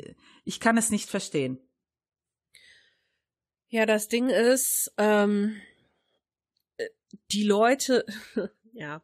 [0.44, 1.60] ich kann es nicht verstehen.
[3.68, 5.60] Ja, das Ding ist, ähm,
[7.30, 8.04] die Leute,
[8.72, 9.00] ja,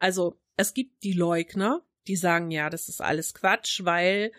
[0.00, 4.32] also es gibt die Leugner, die sagen, ja, das ist alles Quatsch, weil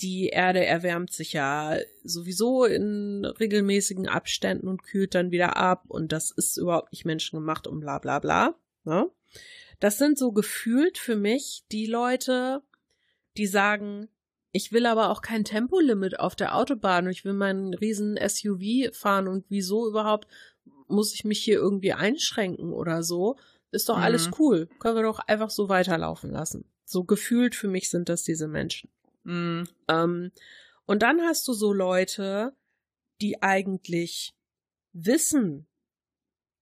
[0.00, 6.12] die Erde erwärmt sich ja sowieso in regelmäßigen Abständen und kühlt dann wieder ab und
[6.12, 8.54] das ist überhaupt nicht menschengemacht und bla bla bla.
[8.84, 9.10] Ne?
[9.80, 12.62] Das sind so gefühlt für mich die Leute,
[13.36, 14.08] die sagen,
[14.52, 18.94] ich will aber auch kein Tempolimit auf der Autobahn und ich will meinen riesen SUV
[18.96, 20.26] fahren und wieso überhaupt
[20.86, 23.36] muss ich mich hier irgendwie einschränken oder so?
[23.70, 24.02] Ist doch mhm.
[24.02, 24.68] alles cool.
[24.78, 26.64] Können wir doch einfach so weiterlaufen lassen.
[26.84, 28.88] So gefühlt für mich sind das diese Menschen.
[29.24, 29.64] Mm.
[29.88, 30.32] Ähm,
[30.86, 32.54] und dann hast du so Leute,
[33.20, 34.34] die eigentlich
[34.92, 35.66] wissen,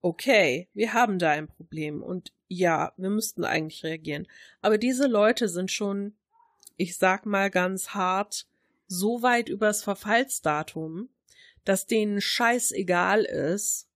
[0.03, 4.27] okay, wir haben da ein Problem und ja, wir müssten eigentlich reagieren.
[4.61, 6.14] Aber diese Leute sind schon,
[6.77, 8.47] ich sag mal ganz hart,
[8.87, 11.09] so weit übers Verfallsdatum,
[11.64, 13.88] dass denen scheißegal ist,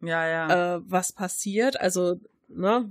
[0.00, 0.76] ja, ja.
[0.76, 1.80] Äh, was passiert.
[1.80, 2.88] Also, ne,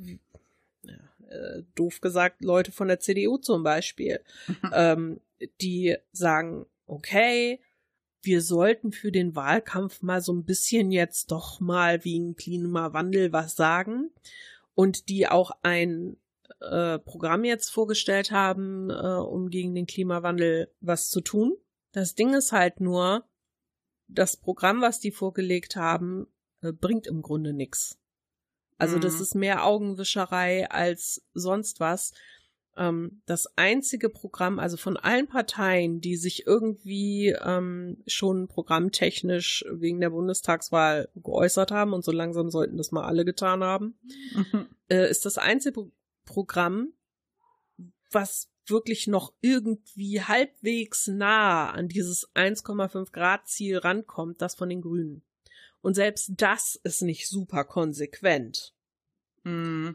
[1.29, 4.21] äh, doof gesagt, Leute von der CDU zum Beispiel,
[4.73, 5.19] ähm,
[5.61, 7.59] die sagen, okay,
[8.21, 13.55] wir sollten für den Wahlkampf mal so ein bisschen jetzt doch mal wegen Klimawandel was
[13.55, 14.11] sagen
[14.73, 16.17] und die auch ein
[16.59, 21.55] äh, Programm jetzt vorgestellt haben, äh, um gegen den Klimawandel was zu tun.
[21.91, 23.23] Das Ding ist halt nur,
[24.07, 26.27] das Programm, was die vorgelegt haben,
[26.61, 27.99] äh, bringt im Grunde nichts.
[28.77, 29.01] Also mhm.
[29.01, 32.13] das ist mehr Augenwischerei als sonst was.
[32.77, 39.99] Ähm, das einzige Programm, also von allen Parteien, die sich irgendwie ähm, schon programmtechnisch wegen
[39.99, 43.97] der Bundestagswahl geäußert haben, und so langsam sollten das mal alle getan haben,
[44.33, 44.67] mhm.
[44.89, 45.91] äh, ist das einzige
[46.25, 46.93] Programm,
[48.11, 54.81] was wirklich noch irgendwie halbwegs nah an dieses 1,5 Grad Ziel rankommt, das von den
[54.81, 55.23] Grünen.
[55.87, 58.73] Und selbst das ist nicht super konsequent.
[59.45, 59.91] Mm.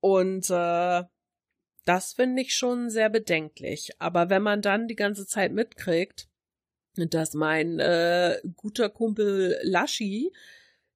[0.00, 1.04] Und äh,
[1.86, 3.92] das finde ich schon sehr bedenklich.
[3.98, 6.28] Aber wenn man dann die ganze Zeit mitkriegt,
[6.96, 10.34] dass mein äh, guter Kumpel Laschi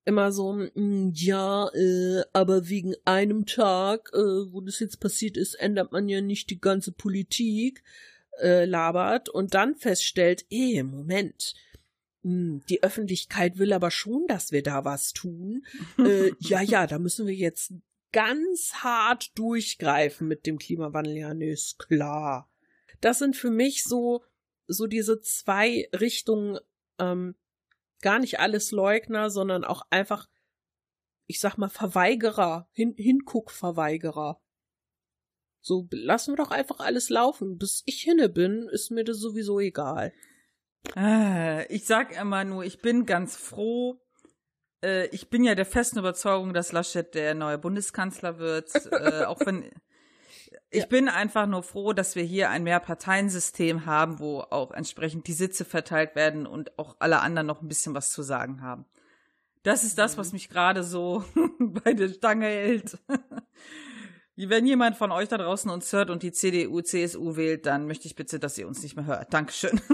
[0.05, 5.55] immer so, mm, ja, äh, aber wegen einem Tag, äh, wo das jetzt passiert ist,
[5.55, 7.83] ändert man ja nicht die ganze Politik,
[8.42, 11.55] äh, labert und dann feststellt, eh, Moment,
[12.29, 15.65] die Öffentlichkeit will aber schon, dass wir da was tun.
[15.99, 17.73] äh, ja, ja, da müssen wir jetzt
[18.11, 21.17] ganz hart durchgreifen mit dem Klimawandel.
[21.17, 22.51] Ja, nee, ist klar.
[23.01, 24.25] Das sind für mich so,
[24.67, 26.59] so diese zwei Richtungen,
[26.99, 27.37] ähm,
[28.03, 30.29] gar nicht alles Leugner, sondern auch einfach,
[31.27, 34.43] ich sag mal, Verweigerer, Hin Hinguckverweigerer.
[35.61, 37.57] So, lassen wir doch einfach alles laufen.
[37.57, 40.12] Bis ich hinne bin, ist mir das sowieso egal.
[41.69, 44.01] Ich sag immer nur, ich bin ganz froh.
[44.83, 48.71] Äh, ich bin ja der festen Überzeugung, dass Laschet der neue Bundeskanzler wird.
[48.93, 49.65] äh, auch wenn
[50.71, 50.87] ich ja.
[50.87, 55.65] bin einfach nur froh, dass wir hier ein Mehrparteiensystem haben, wo auch entsprechend die Sitze
[55.65, 58.87] verteilt werden und auch alle anderen noch ein bisschen was zu sagen haben.
[59.62, 60.37] Das ist das, was mhm.
[60.37, 61.25] mich gerade so
[61.59, 62.99] bei der Stange hält.
[64.37, 68.07] Wenn jemand von euch da draußen uns hört und die CDU, CSU wählt, dann möchte
[68.07, 69.33] ich bitte, dass ihr uns nicht mehr hört.
[69.33, 69.81] Dankeschön.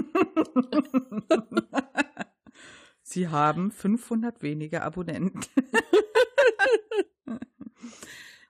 [3.03, 5.41] Sie haben 500 weniger Abonnenten.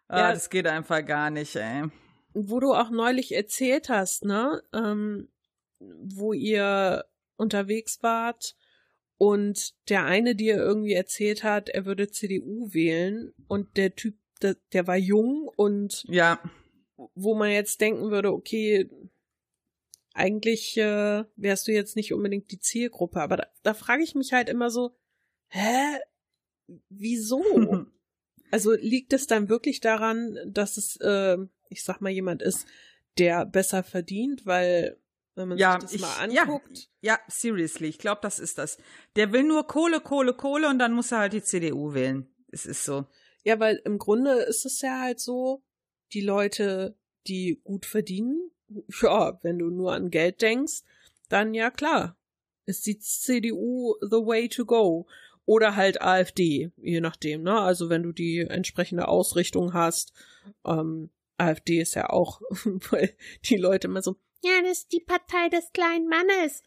[0.08, 1.84] ah, ja, das geht einfach gar nicht, ey.
[2.34, 5.30] Wo du auch neulich erzählt hast, ne, ähm,
[5.80, 8.56] wo ihr unterwegs wart
[9.18, 14.56] und der eine dir irgendwie erzählt hat, er würde CDU wählen und der Typ, der,
[14.74, 16.40] der war jung und ja,
[17.16, 18.90] wo man jetzt denken würde, okay,
[20.14, 24.34] eigentlich äh, wärst du jetzt nicht unbedingt die Zielgruppe, aber da, da frage ich mich
[24.34, 24.96] halt immer so,
[25.48, 26.00] hä,
[26.90, 27.44] wieso?
[28.52, 31.38] also liegt es dann wirklich daran, dass es, äh,
[31.70, 32.68] ich sag mal, jemand ist,
[33.18, 34.98] der besser verdient, weil
[35.36, 36.90] wenn man ja, sich das ich, mal anguckt.
[37.02, 38.78] Ja, ja seriously, ich glaube, das ist das.
[39.16, 42.28] Der will nur Kohle, Kohle, Kohle und dann muss er halt die CDU wählen.
[42.52, 43.08] Es ist so.
[43.44, 45.62] Ja, weil im Grunde ist es ja halt so,
[46.14, 46.96] die Leute,
[47.28, 48.52] die gut verdienen,
[49.02, 50.84] ja, wenn du nur an Geld denkst,
[51.30, 52.16] dann ja klar,
[52.66, 55.08] ist die CDU the way to go.
[55.46, 57.60] Oder halt AfD, je nachdem, ne?
[57.60, 60.14] Also wenn du die entsprechende Ausrichtung hast,
[60.66, 62.42] ähm, AfD ist ja auch,
[62.92, 63.14] weil
[63.46, 66.64] die Leute immer so, ja, das ist die Partei des kleinen Mannes.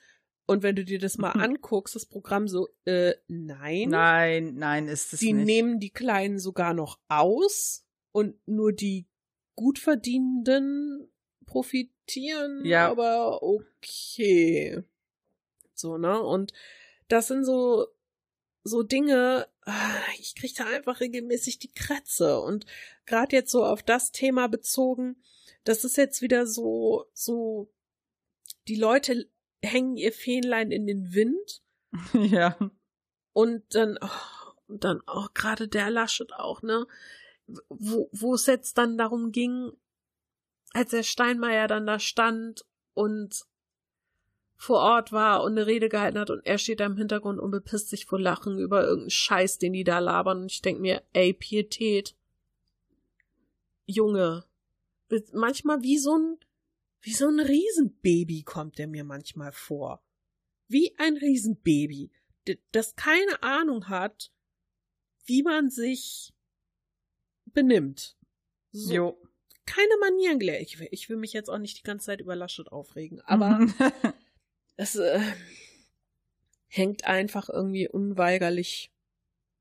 [0.46, 3.88] Und wenn du dir das mal anguckst, das Programm so, äh, nein.
[3.88, 5.48] Nein, nein, ist es die nicht.
[5.48, 9.06] Die nehmen die Kleinen sogar noch aus und nur die
[9.56, 11.10] Gutverdienenden
[11.46, 12.64] profitieren.
[12.64, 12.88] Ja.
[12.88, 14.82] Aber okay.
[15.74, 16.22] So, ne?
[16.22, 16.52] Und
[17.08, 17.88] das sind so,
[18.62, 22.40] so Dinge, ah, ich krieg da einfach regelmäßig die Kratze.
[22.40, 22.66] Und
[23.04, 25.20] gerade jetzt so auf das Thema bezogen,
[25.64, 27.68] das ist jetzt wieder so, so,
[28.68, 29.28] die Leute
[29.66, 31.62] hängen ihr Fähnlein in den Wind.
[32.12, 32.56] Ja.
[33.32, 36.86] Und dann, oh, und dann auch oh, gerade der Laschet auch, ne?
[37.68, 39.72] Wo, wo es jetzt dann darum ging,
[40.72, 43.46] als der Steinmeier dann da stand und
[44.56, 47.50] vor Ort war und eine Rede gehalten hat und er steht da im Hintergrund und
[47.50, 50.42] bepisst sich vor Lachen über irgendeinen Scheiß, den die da labern.
[50.42, 52.16] Und ich denk mir, ey, Pietät.
[53.84, 54.44] Junge,
[55.32, 56.38] manchmal wie so ein,
[57.06, 60.02] wie so ein Riesenbaby kommt der mir manchmal vor.
[60.66, 62.10] Wie ein Riesenbaby,
[62.72, 64.32] das keine Ahnung hat,
[65.24, 66.34] wie man sich
[67.44, 68.16] benimmt.
[68.72, 68.92] So.
[68.92, 69.22] Jo.
[69.66, 70.40] Keine Manieren.
[70.60, 73.64] Ich will, ich will mich jetzt auch nicht die ganze Zeit über Laschet aufregen, aber
[74.76, 75.20] es äh,
[76.66, 78.92] hängt einfach irgendwie unweigerlich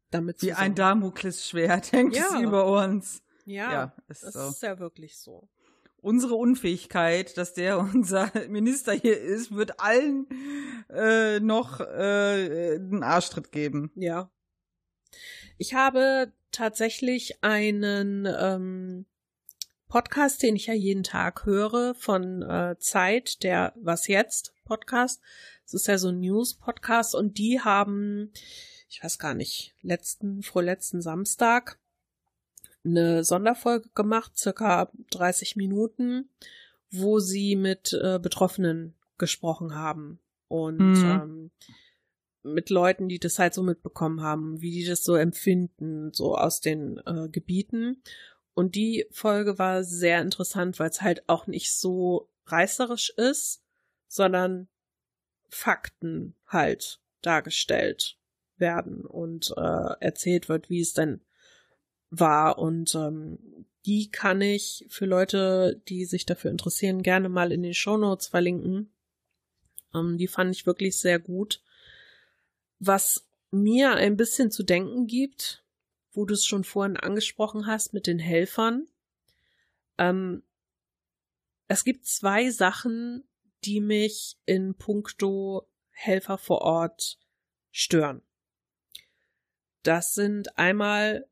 [0.09, 0.57] damit zusammen.
[0.57, 2.25] Wie ein Damoklesschwert hängt ja.
[2.27, 3.21] es über uns.
[3.45, 4.49] Ja, ja ist das so.
[4.49, 5.47] ist ja wirklich so.
[6.05, 10.27] Unsere Unfähigkeit, dass der unser Minister hier ist, wird allen
[10.87, 13.91] äh, noch äh, einen Arschtritt geben.
[13.95, 14.29] Ja.
[15.57, 19.07] Ich habe tatsächlich einen ähm,
[19.87, 25.23] Podcast, den ich ja jeden Tag höre, von äh, Zeit, der Was jetzt Podcast.
[25.65, 28.31] Es ist ja so ein News-Podcast und die haben,
[28.89, 31.79] ich weiß gar nicht, letzten, vorletzten Samstag
[32.85, 36.29] eine Sonderfolge gemacht, circa 30 Minuten,
[36.91, 41.03] wo sie mit äh, Betroffenen gesprochen haben und mhm.
[41.05, 41.51] ähm,
[42.43, 46.61] mit Leuten, die das halt so mitbekommen haben, wie die das so empfinden, so aus
[46.61, 48.03] den äh, Gebieten.
[48.53, 53.63] Und die Folge war sehr interessant, weil es halt auch nicht so reißerisch ist,
[54.07, 54.67] sondern
[55.49, 58.17] Fakten halt dargestellt
[58.57, 61.21] werden und äh, erzählt wird, wie es denn
[62.19, 62.57] war.
[62.57, 67.73] Und ähm, die kann ich für Leute, die sich dafür interessieren, gerne mal in den
[67.73, 68.91] Show Notes verlinken.
[69.93, 71.61] Ähm, die fand ich wirklich sehr gut.
[72.79, 75.63] Was mir ein bisschen zu denken gibt,
[76.11, 78.87] wo du es schon vorhin angesprochen hast mit den Helfern.
[79.97, 80.43] Ähm,
[81.67, 83.23] es gibt zwei Sachen,
[83.63, 87.17] die mich in puncto Helfer vor Ort
[87.71, 88.21] stören.
[89.83, 91.27] Das sind einmal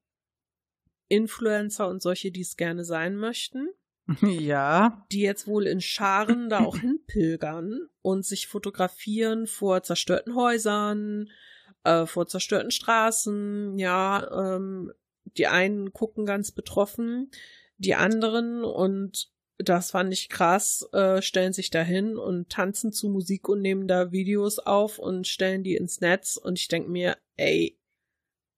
[1.13, 3.69] Influencer und solche, die es gerne sein möchten.
[4.21, 5.05] Ja.
[5.11, 11.29] Die jetzt wohl in Scharen da auch hinpilgern und sich fotografieren vor zerstörten Häusern,
[11.83, 13.79] äh, vor zerstörten Straßen.
[13.79, 14.91] Ja, ähm,
[15.37, 17.31] die einen gucken ganz betroffen,
[17.77, 23.47] die anderen und das fand ich krass, äh, stellen sich dahin und tanzen zu Musik
[23.47, 27.79] und nehmen da Videos auf und stellen die ins Netz und ich denke mir, ey,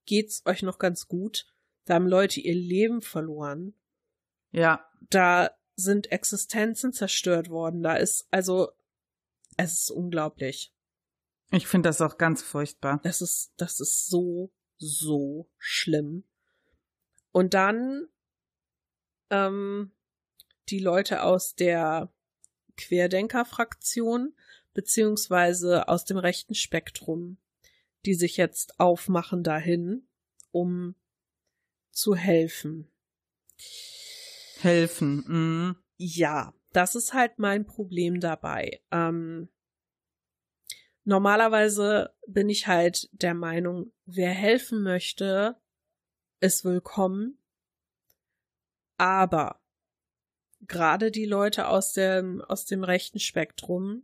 [0.05, 1.45] geht's euch noch ganz gut?
[1.85, 3.73] Da haben Leute ihr Leben verloren.
[4.51, 4.85] Ja.
[5.09, 7.83] Da sind Existenzen zerstört worden.
[7.83, 8.71] Da ist, also,
[9.57, 10.73] es ist unglaublich.
[11.51, 12.99] Ich finde das auch ganz furchtbar.
[13.03, 16.23] Das ist, das ist so, so schlimm.
[17.31, 18.07] Und dann,
[19.29, 19.91] ähm,
[20.69, 22.11] die Leute aus der
[22.77, 24.35] Querdenker-Fraktion
[24.73, 27.37] beziehungsweise aus dem rechten Spektrum,
[28.05, 30.07] die sich jetzt aufmachen dahin,
[30.51, 30.95] um
[31.95, 32.91] zu helfen.
[34.59, 35.23] Helfen.
[35.27, 35.75] Mm.
[35.97, 38.81] Ja, das ist halt mein Problem dabei.
[38.91, 39.49] Ähm,
[41.05, 45.59] normalerweise bin ich halt der Meinung, wer helfen möchte,
[46.41, 47.41] ist willkommen.
[48.97, 49.61] Aber
[50.61, 54.03] gerade die Leute aus dem, aus dem rechten Spektrum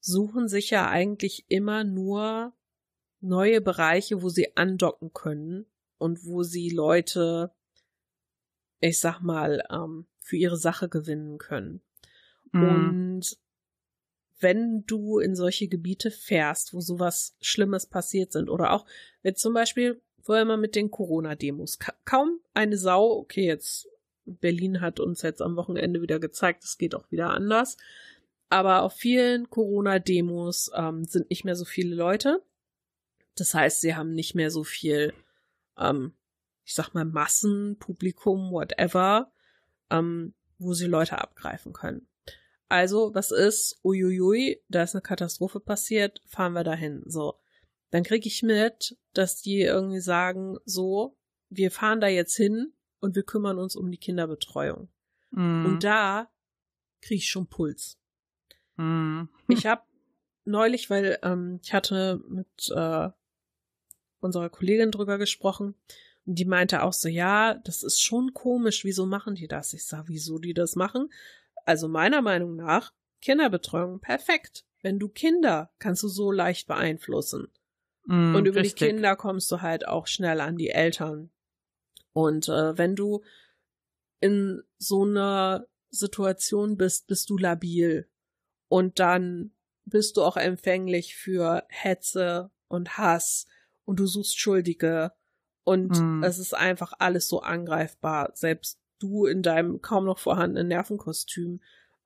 [0.00, 2.52] suchen sich ja eigentlich immer nur
[3.20, 5.71] neue Bereiche, wo sie andocken können
[6.02, 7.52] und wo sie Leute,
[8.80, 11.80] ich sag mal, ähm, für ihre Sache gewinnen können.
[12.52, 12.68] Mhm.
[12.68, 13.38] Und
[14.40, 18.84] wenn du in solche Gebiete fährst, wo sowas Schlimmes passiert sind, oder auch
[19.22, 23.88] wenn zum Beispiel vorher mal mit den Corona-Demos, ka kaum eine Sau, okay, jetzt
[24.24, 27.76] Berlin hat uns jetzt am Wochenende wieder gezeigt, es geht auch wieder anders.
[28.48, 32.42] Aber auf vielen Corona-Demos ähm, sind nicht mehr so viele Leute.
[33.36, 35.14] Das heißt, sie haben nicht mehr so viel,
[35.78, 36.14] ähm,
[36.64, 39.32] ich sag mal, Massenpublikum, whatever,
[39.90, 42.08] ähm, wo sie Leute abgreifen können.
[42.68, 43.80] Also, was ist?
[43.84, 47.02] Uiuiui, da ist eine Katastrophe passiert, fahren wir dahin.
[47.06, 47.38] So.
[47.90, 51.18] Dann kriege ich mit, dass die irgendwie sagen, so,
[51.50, 54.88] wir fahren da jetzt hin und wir kümmern uns um die Kinderbetreuung.
[55.32, 55.66] Mm.
[55.66, 56.30] Und da
[57.02, 57.98] kriege ich schon Puls.
[58.76, 59.24] Mm.
[59.48, 59.82] Ich habe
[60.44, 63.10] neulich, weil ähm, ich hatte mit äh,
[64.22, 65.74] unserer Kollegin drüber gesprochen
[66.24, 69.72] und die meinte auch so, ja, das ist schon komisch, wieso machen die das?
[69.72, 71.12] Ich sag, wieso die das machen?
[71.64, 74.64] Also meiner Meinung nach, Kinderbetreuung perfekt.
[74.82, 77.48] Wenn du Kinder kannst du so leicht beeinflussen.
[78.06, 78.78] Mm, und über richtig.
[78.78, 81.30] die Kinder kommst du halt auch schnell an die Eltern.
[82.12, 83.22] Und äh, wenn du
[84.20, 88.08] in so einer Situation bist, bist du labil.
[88.68, 89.52] Und dann
[89.84, 93.46] bist du auch empfänglich für Hetze und Hass
[93.84, 95.12] und du suchst Schuldige.
[95.64, 96.22] Und mm.
[96.24, 98.30] es ist einfach alles so angreifbar.
[98.34, 101.60] Selbst du in deinem kaum noch vorhandenen Nervenkostüm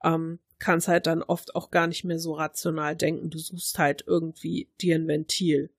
[0.04, 3.30] ähm, kannst halt dann oft auch gar nicht mehr so rational denken.
[3.30, 5.70] Du suchst halt irgendwie dir ein Ventil.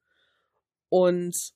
[0.89, 1.53] Und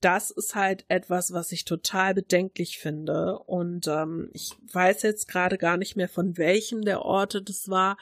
[0.00, 3.38] das ist halt etwas, was ich total bedenklich finde.
[3.40, 7.96] Und ähm, ich weiß jetzt gerade gar nicht mehr, von welchem der Orte das war.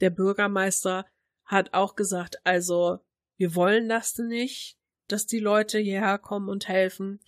[0.00, 1.06] Der Bürgermeister
[1.44, 2.98] hat auch gesagt, also
[3.38, 4.76] wir wollen das nicht,
[5.06, 7.20] dass die Leute hierher kommen und helfen.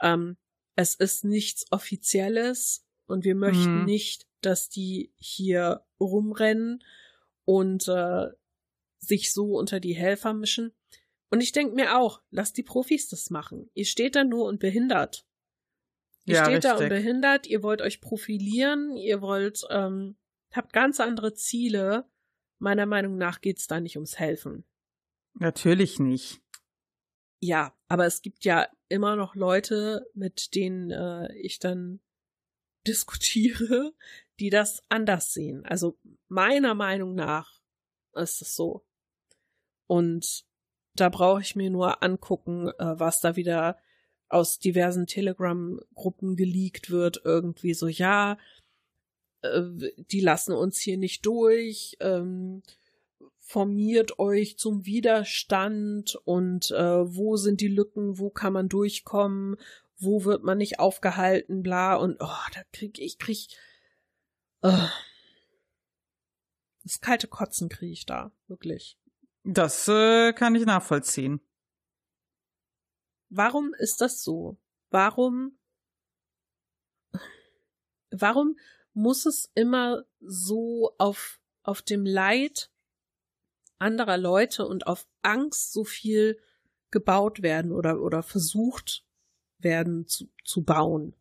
[0.00, 0.36] Ähm,
[0.74, 3.84] es ist nichts Offizielles und wir möchten mhm.
[3.84, 6.82] nicht, dass die hier rumrennen
[7.44, 8.28] und äh,
[8.98, 10.72] sich so unter die Helfer mischen.
[11.30, 13.70] Und ich denke mir auch, lasst die Profis das machen.
[13.74, 15.26] Ihr steht da nur und behindert.
[16.24, 16.70] Ihr ja, steht richtig.
[16.70, 20.16] da und behindert, ihr wollt euch profilieren, ihr wollt, ähm,
[20.52, 22.08] habt ganz andere Ziele.
[22.58, 24.64] Meiner Meinung nach geht's da nicht ums Helfen.
[25.38, 26.40] Natürlich nicht.
[27.40, 32.00] Ja, aber es gibt ja immer noch Leute, mit denen äh, ich dann
[32.86, 33.92] diskutiere,
[34.40, 35.64] die das anders sehen.
[35.64, 37.60] Also meiner Meinung nach
[38.14, 38.84] ist es so.
[39.86, 40.44] Und
[40.94, 43.78] da brauche ich mir nur angucken, äh, was da wieder
[44.28, 47.22] aus diversen Telegram-Gruppen geleakt wird.
[47.24, 48.38] Irgendwie so, ja,
[49.42, 49.62] äh,
[49.96, 51.96] die lassen uns hier nicht durch.
[52.00, 52.62] Ähm,
[53.48, 59.56] formiert euch zum Widerstand und äh, wo sind die Lücken, wo kann man durchkommen,
[59.96, 63.48] wo wird man nicht aufgehalten, bla und oh, da krieg ich krieg
[64.62, 64.88] uh,
[66.84, 68.98] das kalte Kotzen kriege ich da, wirklich.
[69.44, 71.40] Das äh, kann ich nachvollziehen.
[73.30, 74.58] Warum ist das so?
[74.90, 75.58] Warum
[78.10, 78.58] warum
[78.92, 82.70] muss es immer so auf auf dem Leid
[83.78, 86.38] anderer Leute und auf Angst so viel
[86.90, 89.04] gebaut werden oder, oder versucht
[89.58, 91.14] werden zu, zu bauen.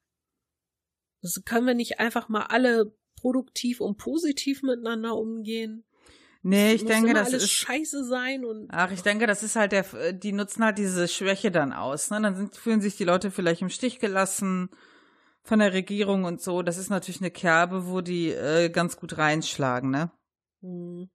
[1.22, 5.84] Das können wir nicht einfach mal alle produktiv und positiv miteinander umgehen.
[6.44, 9.72] Nee, ich denke, das alles ist scheiße sein und Ach, ich denke, das ist halt
[9.72, 12.22] der die nutzen halt diese Schwäche dann aus, ne?
[12.22, 14.70] Dann sind, fühlen sich die Leute vielleicht im Stich gelassen
[15.44, 16.62] von der Regierung und so.
[16.62, 20.12] Das ist natürlich eine Kerbe, wo die äh, ganz gut reinschlagen, ne?
[20.62, 21.10] Hm.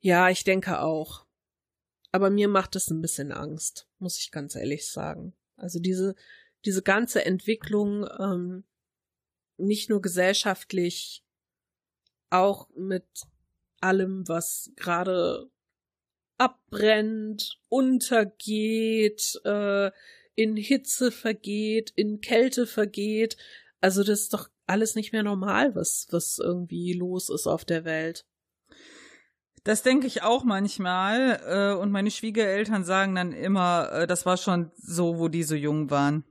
[0.00, 1.26] Ja, ich denke auch.
[2.12, 5.34] Aber mir macht es ein bisschen Angst, muss ich ganz ehrlich sagen.
[5.56, 6.16] Also diese,
[6.64, 8.64] diese ganze Entwicklung, ähm,
[9.58, 11.22] nicht nur gesellschaftlich,
[12.30, 13.06] auch mit
[13.80, 15.50] allem, was gerade
[16.38, 19.90] abbrennt, untergeht, äh,
[20.34, 23.36] in Hitze vergeht, in Kälte vergeht.
[23.80, 27.84] Also das ist doch alles nicht mehr normal, was, was irgendwie los ist auf der
[27.84, 28.24] Welt.
[29.64, 31.40] Das denke ich auch manchmal.
[31.46, 35.54] Äh, und meine Schwiegereltern sagen dann immer, äh, das war schon so, wo die so
[35.54, 36.24] jung waren.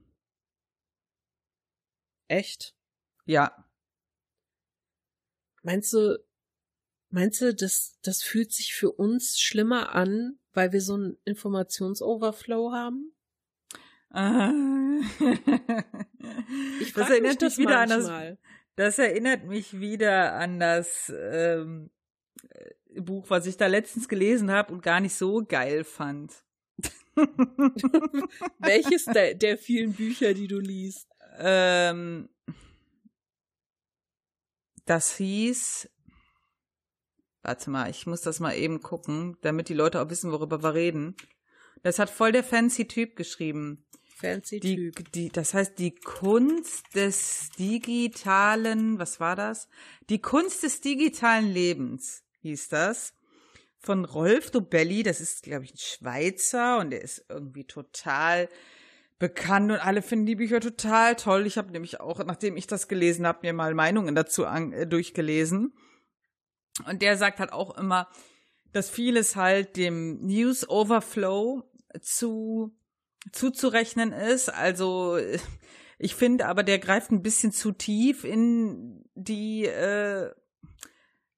[2.28, 2.76] Echt?
[3.26, 3.66] Ja.
[5.64, 6.18] Meinst du,
[7.10, 12.72] meinst du, das, das fühlt sich für uns schlimmer an, weil wir so einen Informationsoverflow
[12.72, 13.14] haben?
[16.82, 18.28] ich das erinnert mich, wieder manchmal.
[18.30, 18.38] an das.
[18.76, 21.92] Das erinnert mich wieder an das ähm,
[22.96, 26.44] Buch, was ich da letztens gelesen habe und gar nicht so geil fand.
[28.60, 31.08] Welches der, der, vielen Bücher, die du liest?
[31.38, 32.30] Ähm,
[34.86, 35.90] das hieß.
[37.42, 40.74] Warte mal, ich muss das mal eben gucken, damit die Leute auch wissen, worüber wir
[40.74, 41.16] reden.
[41.84, 43.86] Das hat voll der fancy Typ geschrieben.
[44.16, 45.12] Fancy die, Typ.
[45.14, 49.70] Die, das heißt, die Kunst des digitalen, was war das?
[50.10, 53.14] Die Kunst des digitalen Lebens hieß das.
[53.78, 58.50] Von Rolf Dobelli, das ist, glaube ich, ein Schweizer und der ist irgendwie total
[59.20, 61.46] bekannt und alle finden die Bücher total toll.
[61.46, 64.88] Ich habe nämlich auch, nachdem ich das gelesen habe, mir mal Meinungen dazu an, äh,
[64.88, 65.74] durchgelesen.
[66.86, 68.10] Und der sagt halt auch immer,
[68.72, 71.64] dass vieles halt dem News Overflow
[72.02, 72.76] zu
[73.32, 74.50] zuzurechnen ist.
[74.50, 75.18] Also
[75.98, 80.32] ich finde aber, der greift ein bisschen zu tief in die äh,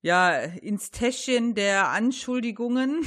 [0.01, 3.05] ja ins Täschchen der Anschuldigungen.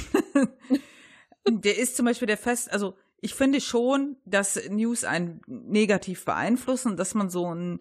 [1.47, 6.97] der ist zum Beispiel der Fest, also ich finde schon, dass News einen negativ beeinflussen,
[6.97, 7.79] dass man so ein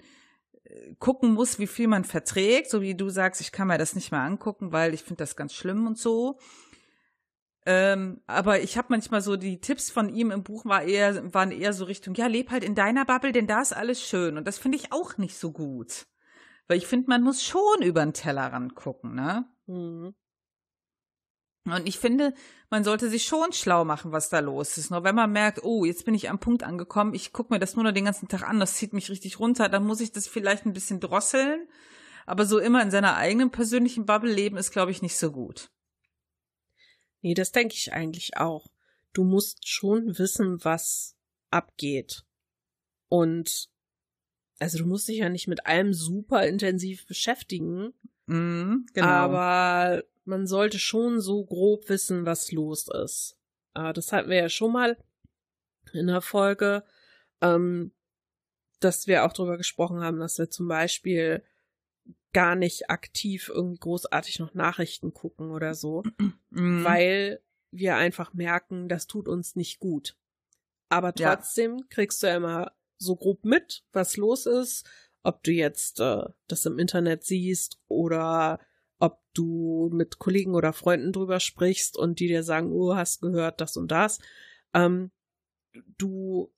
[0.64, 3.94] äh, gucken muss, wie viel man verträgt, so wie du sagst, ich kann mir das
[3.94, 6.38] nicht mehr angucken, weil ich finde das ganz schlimm und so.
[7.66, 11.50] Ähm, aber ich habe manchmal so die Tipps von ihm im Buch war eher, waren
[11.50, 14.36] eher so Richtung, ja, leb halt in deiner Bubble, denn da ist alles schön.
[14.36, 16.06] Und das finde ich auch nicht so gut.
[16.66, 19.44] Weil ich finde, man muss schon über den Tellerrand gucken, ne?
[19.66, 20.14] Mhm.
[21.66, 22.34] Und ich finde,
[22.68, 24.90] man sollte sich schon schlau machen, was da los ist.
[24.90, 27.74] Nur wenn man merkt, oh, jetzt bin ich am Punkt angekommen, ich gucke mir das
[27.74, 30.28] nur noch den ganzen Tag an, das zieht mich richtig runter, dann muss ich das
[30.28, 31.66] vielleicht ein bisschen drosseln.
[32.26, 35.70] Aber so immer in seiner eigenen persönlichen Bubble leben ist, glaube ich, nicht so gut.
[37.22, 38.66] Nee, das denke ich eigentlich auch.
[39.14, 41.16] Du musst schon wissen, was
[41.50, 42.24] abgeht.
[43.08, 43.70] Und
[44.58, 47.92] also du musst dich ja nicht mit allem super intensiv beschäftigen.
[48.26, 49.06] Mm, genau.
[49.06, 53.36] Aber man sollte schon so grob wissen, was los ist.
[53.74, 54.96] Äh, das hatten wir ja schon mal
[55.92, 56.84] in der Folge,
[57.40, 57.92] ähm,
[58.80, 61.42] dass wir auch darüber gesprochen haben, dass wir zum Beispiel
[62.32, 66.02] gar nicht aktiv irgendwie großartig noch Nachrichten gucken oder so,
[66.50, 66.84] mhm.
[66.84, 67.40] weil
[67.70, 70.16] wir einfach merken, das tut uns nicht gut.
[70.88, 71.84] Aber trotzdem ja.
[71.90, 74.88] kriegst du ja immer so grob mit, was los ist,
[75.22, 78.60] ob du jetzt äh, das im Internet siehst oder
[78.98, 83.60] ob du mit Kollegen oder Freunden drüber sprichst und die dir sagen, oh, hast gehört
[83.60, 84.20] das und das.
[84.72, 85.10] Ähm,
[85.98, 86.52] du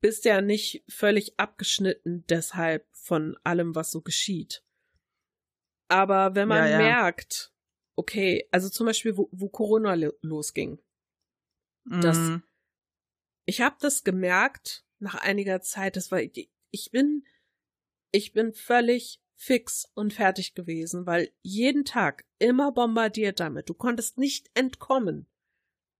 [0.00, 4.62] bist ja nicht völlig abgeschnitten deshalb von allem, was so geschieht.
[5.88, 6.78] Aber wenn man ja, ja.
[6.78, 7.52] merkt,
[7.96, 10.80] okay, also zum Beispiel, wo, wo Corona losging,
[11.84, 12.00] mhm.
[12.00, 12.18] das,
[13.46, 17.24] ich habe das gemerkt nach einiger Zeit, das war, ich bin,
[18.10, 23.68] ich bin völlig fix und fertig gewesen, weil jeden Tag immer bombardiert damit.
[23.68, 25.26] Du konntest nicht entkommen.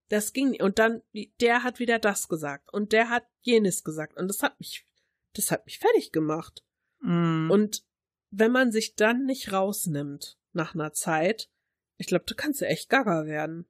[0.09, 1.03] Das ging und dann
[1.41, 4.87] der hat wieder das gesagt und der hat jenes gesagt und das hat mich
[5.33, 6.63] das hat mich fertig gemacht.
[7.01, 7.51] Mm.
[7.51, 7.85] Und
[8.31, 11.51] wenn man sich dann nicht rausnimmt nach einer Zeit,
[11.97, 13.67] ich glaube, du kannst ja echt gaga werden.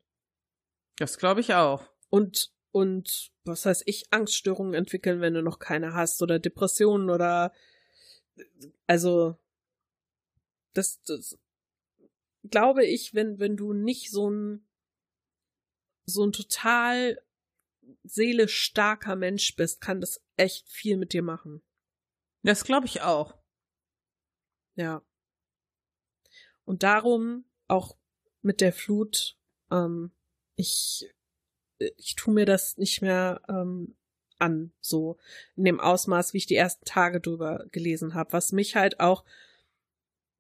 [0.97, 1.89] Das glaube ich auch.
[2.11, 7.53] Und und was heißt ich Angststörungen entwickeln, wenn du noch keine hast oder Depressionen oder
[8.89, 9.39] also
[10.73, 11.39] das, das
[12.43, 14.67] glaube ich, wenn wenn du nicht so ein
[16.05, 17.23] so ein total
[18.03, 21.63] seelisch starker Mensch bist, kann das echt viel mit dir machen.
[22.43, 23.39] Das glaube ich auch.
[24.75, 25.01] Ja.
[26.65, 27.97] Und darum auch
[28.43, 29.39] mit der Flut,
[29.71, 30.11] ähm,
[30.57, 31.09] ich,
[31.97, 33.95] ich tu mir das nicht mehr ähm,
[34.39, 35.17] an, so
[35.57, 39.25] in dem Ausmaß, wie ich die ersten Tage drüber gelesen habe, was mich halt auch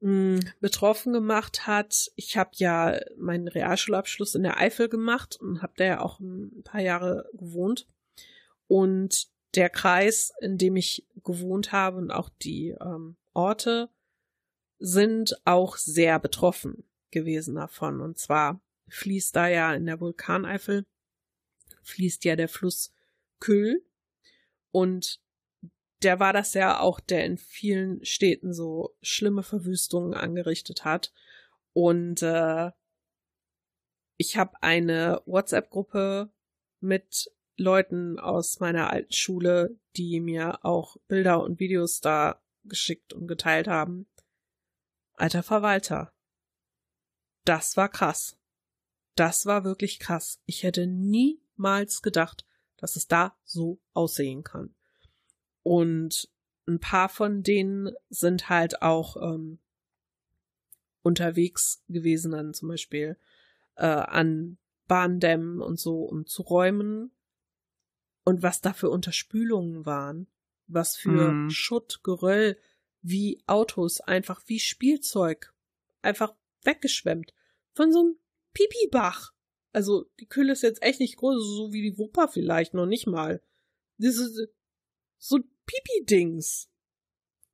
[0.00, 2.10] mh, hm, betroffen gemacht hat.
[2.16, 6.62] Ich habe ja meinen Realschulabschluss in der Eifel gemacht und habe da ja auch ein
[6.64, 7.86] paar Jahre gewohnt.
[8.66, 13.88] Und der Kreis, in dem ich gewohnt habe und auch die ähm, Orte,
[14.78, 18.00] sind auch sehr betroffen gewesen davon.
[18.00, 20.84] Und zwar fließt da ja in der Vulkaneifel,
[21.84, 22.92] fließt ja der Fluss
[23.40, 23.84] Kühl.
[24.70, 25.20] Und
[26.02, 31.12] der war das ja auch, der in vielen Städten so schlimme Verwüstungen angerichtet hat.
[31.72, 32.70] Und äh,
[34.16, 36.30] ich habe eine WhatsApp-Gruppe
[36.80, 43.26] mit Leuten aus meiner alten Schule, die mir auch Bilder und Videos da geschickt und
[43.26, 44.06] geteilt haben.
[45.14, 46.12] Alter Verwalter.
[47.44, 48.36] Das war krass.
[49.14, 50.40] Das war wirklich krass.
[50.46, 50.86] Ich hätte
[51.56, 52.44] niemals gedacht,
[52.76, 54.74] dass es da so aussehen kann.
[55.62, 56.28] Und
[56.66, 59.58] ein paar von denen sind halt auch ähm,
[61.02, 63.18] unterwegs gewesen, dann zum Beispiel
[63.76, 67.10] äh, an Bahndämmen und so, um zu räumen.
[68.24, 70.28] Und was da für Unterspülungen waren,
[70.66, 71.50] was für mm.
[71.50, 72.58] Schutt, Geröll,
[73.02, 75.52] wie Autos, einfach wie Spielzeug,
[76.00, 77.34] einfach weggeschwemmt.
[77.74, 78.16] Von so einem
[78.54, 79.33] Pipibach.
[79.74, 83.06] Also, die Kühle ist jetzt echt nicht groß, so wie die Wupper vielleicht, noch nicht
[83.06, 83.42] mal.
[83.98, 84.48] Diese,
[85.18, 86.68] so Pipi-Dings.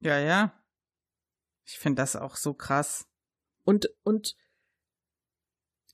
[0.00, 0.62] Ja, ja.
[1.64, 3.06] Ich finde das auch so krass.
[3.64, 4.36] Und, und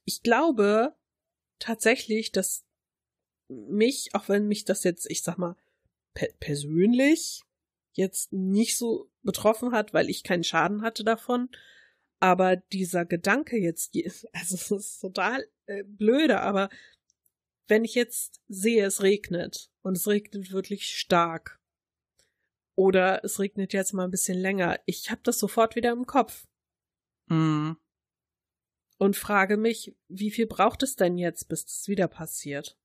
[0.05, 0.97] ich glaube
[1.59, 2.65] tatsächlich, dass
[3.49, 5.57] mich, auch wenn mich das jetzt, ich sag mal,
[6.15, 7.43] pe persönlich
[7.93, 11.51] jetzt nicht so betroffen hat, weil ich keinen Schaden hatte davon,
[12.21, 13.95] aber dieser Gedanke jetzt,
[14.33, 16.69] also es ist total äh, blöde, aber
[17.69, 21.61] wenn ich jetzt sehe, es regnet und es regnet wirklich stark
[22.77, 26.47] oder es regnet jetzt mal ein bisschen länger, ich habe das sofort wieder im Kopf.
[27.29, 27.77] Mhm.
[28.99, 32.79] Und frage mich, wie viel braucht es denn jetzt, bis das wieder passiert?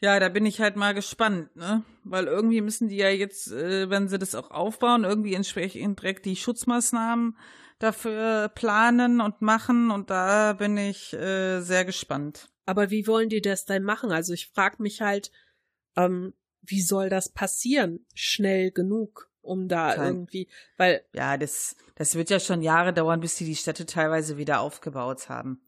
[0.00, 1.84] Ja, da bin ich halt mal gespannt, ne?
[2.04, 6.24] Weil irgendwie müssen die ja jetzt, äh, wenn sie das auch aufbauen, irgendwie entsprechend direkt
[6.24, 7.36] die Schutzmaßnahmen
[7.78, 9.90] dafür planen und machen.
[9.90, 12.48] Und da bin ich äh, sehr gespannt.
[12.64, 14.10] Aber wie wollen die das denn machen?
[14.10, 15.30] Also ich frage mich halt,
[15.96, 16.32] ähm,
[16.62, 18.06] wie soll das passieren?
[18.14, 19.30] Schnell genug?
[19.42, 21.02] um da Kein, irgendwie, weil.
[21.14, 25.28] Ja, das, das wird ja schon Jahre dauern, bis die die Städte teilweise wieder aufgebaut
[25.28, 25.60] haben.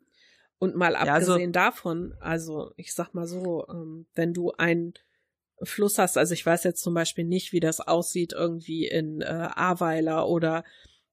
[0.63, 4.95] Und mal abgesehen ja, also, davon, also ich sag mal so, ähm, wenn du einen
[5.61, 9.25] Fluss hast, also ich weiß jetzt zum Beispiel nicht, wie das aussieht irgendwie in äh,
[9.25, 10.63] Ahrweiler oder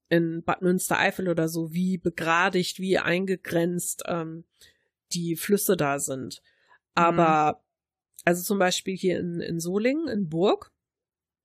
[0.08, 4.44] in Bad Münstereifel oder so, wie begradigt, wie eingegrenzt ähm,
[5.10, 6.44] die Flüsse da sind.
[6.94, 7.58] Aber, mhm.
[8.26, 10.70] also zum Beispiel hier in, in Solingen, in Burg,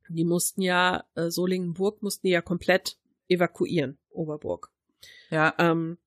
[0.09, 2.99] die mussten ja, äh, Solingenburg mussten die ja komplett
[3.29, 4.69] evakuieren, Oberburg.
[5.31, 5.55] Ja.
[5.57, 5.97] Ähm,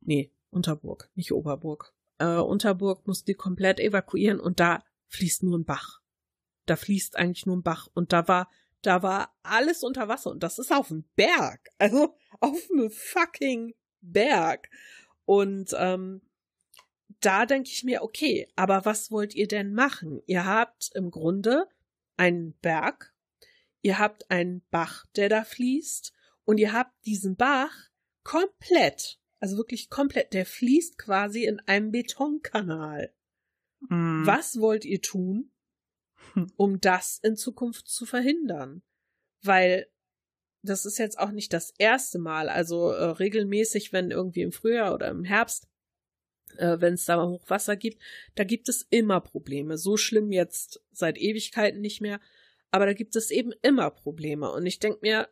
[0.00, 1.94] nee, Unterburg, nicht Oberburg.
[2.18, 6.00] Äh, Unterburg mussten die komplett evakuieren und da fließt nur ein Bach.
[6.64, 8.50] Da fließt eigentlich nur ein Bach und da war,
[8.82, 11.68] da war alles unter Wasser und das ist auf dem Berg.
[11.78, 14.68] Also auf einem fucking Berg.
[15.24, 16.22] Und ähm,
[17.20, 20.22] da denke ich mir, okay, aber was wollt ihr denn machen?
[20.26, 21.68] Ihr habt im Grunde
[22.16, 23.14] einen Berg,
[23.82, 26.12] ihr habt einen Bach, der da fließt,
[26.44, 27.72] und ihr habt diesen Bach
[28.22, 33.12] komplett, also wirklich komplett, der fließt quasi in einem Betonkanal.
[33.80, 34.26] Mm.
[34.26, 35.52] Was wollt ihr tun,
[36.56, 38.82] um das in Zukunft zu verhindern?
[39.42, 39.88] Weil
[40.62, 44.94] das ist jetzt auch nicht das erste Mal, also äh, regelmäßig, wenn irgendwie im Frühjahr
[44.94, 45.68] oder im Herbst
[46.58, 48.02] äh, wenn es da mal Hochwasser gibt,
[48.34, 49.78] da gibt es immer Probleme.
[49.78, 52.20] So schlimm jetzt seit Ewigkeiten nicht mehr,
[52.70, 54.50] aber da gibt es eben immer Probleme.
[54.50, 55.28] Und ich denke mir,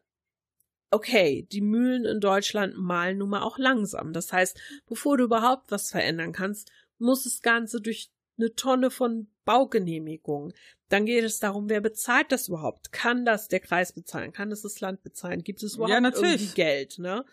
[0.90, 4.12] okay, die Mühlen in Deutschland malen nun mal auch langsam.
[4.12, 9.28] Das heißt, bevor du überhaupt was verändern kannst, muss das Ganze durch eine Tonne von
[9.44, 10.52] Baugenehmigungen.
[10.88, 12.92] Dann geht es darum, wer bezahlt das überhaupt?
[12.92, 14.32] Kann das der Kreis bezahlen?
[14.32, 15.42] Kann das das Land bezahlen?
[15.42, 17.24] Gibt es überhaupt ja, irgendwie Geld, ne?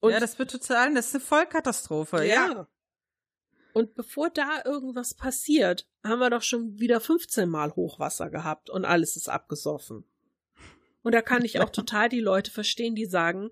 [0.00, 2.52] Und ja, das wird total, das ist eine Vollkatastrophe, ja.
[2.52, 2.68] ja.
[3.72, 8.84] Und bevor da irgendwas passiert, haben wir doch schon wieder 15 Mal Hochwasser gehabt und
[8.84, 10.04] alles ist abgesoffen.
[11.02, 13.50] Und da kann ich auch total die Leute verstehen, die sagen,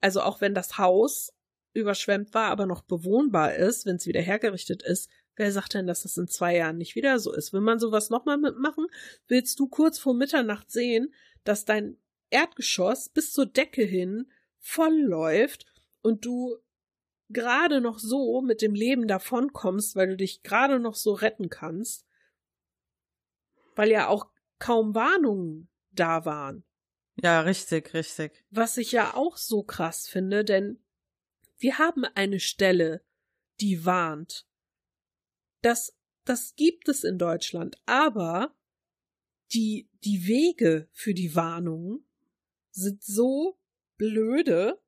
[0.00, 1.32] also auch wenn das Haus
[1.72, 6.02] überschwemmt war, aber noch bewohnbar ist, wenn es wieder hergerichtet ist, wer sagt denn, dass
[6.02, 7.52] das in zwei Jahren nicht wieder so ist?
[7.52, 8.86] Will man sowas nochmal mitmachen?
[9.26, 11.12] Willst du kurz vor Mitternacht sehen,
[11.42, 11.96] dass dein
[12.30, 14.30] Erdgeschoss bis zur Decke hin
[14.60, 15.66] voll läuft
[16.02, 16.56] und du
[17.30, 22.06] gerade noch so mit dem Leben davonkommst, weil du dich gerade noch so retten kannst,
[23.74, 24.28] weil ja auch
[24.58, 26.64] kaum Warnungen da waren.
[27.16, 28.44] Ja, richtig, richtig.
[28.50, 30.82] Was ich ja auch so krass finde, denn
[31.58, 33.04] wir haben eine Stelle,
[33.60, 34.46] die warnt.
[35.62, 38.54] Das, das gibt es in Deutschland, aber
[39.52, 42.06] die, die Wege für die Warnungen
[42.70, 43.58] sind so
[43.96, 44.82] blöde,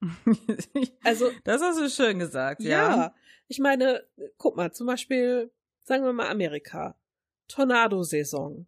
[1.04, 2.70] also, das hast du schön gesagt, ja.
[2.70, 3.14] Ja,
[3.48, 4.06] ich meine,
[4.38, 6.98] guck mal, zum Beispiel, sagen wir mal Amerika,
[7.48, 8.66] Tornado-Saison.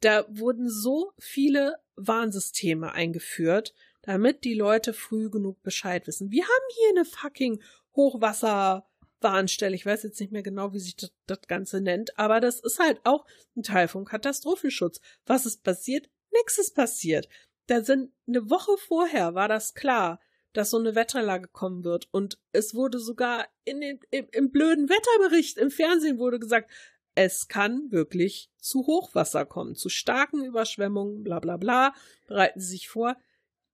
[0.00, 6.30] Da wurden so viele Warnsysteme eingeführt, damit die Leute früh genug Bescheid wissen.
[6.30, 7.62] Wir haben hier eine fucking
[7.96, 9.74] Hochwasserwarnstelle.
[9.74, 12.78] Ich weiß jetzt nicht mehr genau, wie sich das, das Ganze nennt, aber das ist
[12.78, 13.26] halt auch
[13.56, 15.00] ein Teil vom Katastrophenschutz.
[15.26, 16.08] Was ist passiert?
[16.32, 17.28] Nix ist passiert.
[17.66, 20.20] Da sind eine Woche vorher war das klar,
[20.52, 22.08] dass so eine Wetterlage kommen wird.
[22.12, 26.70] Und es wurde sogar in den, im, im blöden Wetterbericht im Fernsehen wurde gesagt,
[27.16, 31.94] es kann wirklich zu Hochwasser kommen, zu starken Überschwemmungen, bla bla bla.
[32.28, 33.16] Bereiten Sie sich vor.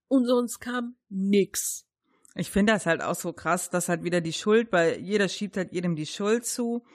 [0.07, 1.85] Und sonst kam nix.
[2.35, 5.57] Ich finde das halt auch so krass, dass halt wieder die Schuld, weil jeder schiebt
[5.57, 6.85] halt jedem die Schuld zu.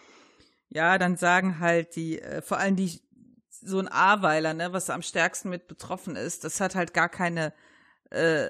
[0.71, 3.01] Ja, dann sagen halt die, äh, vor allem die,
[3.51, 7.53] so ein Aweiler, ne, was am stärksten mit betroffen ist, das hat halt gar keine
[8.11, 8.49] äh,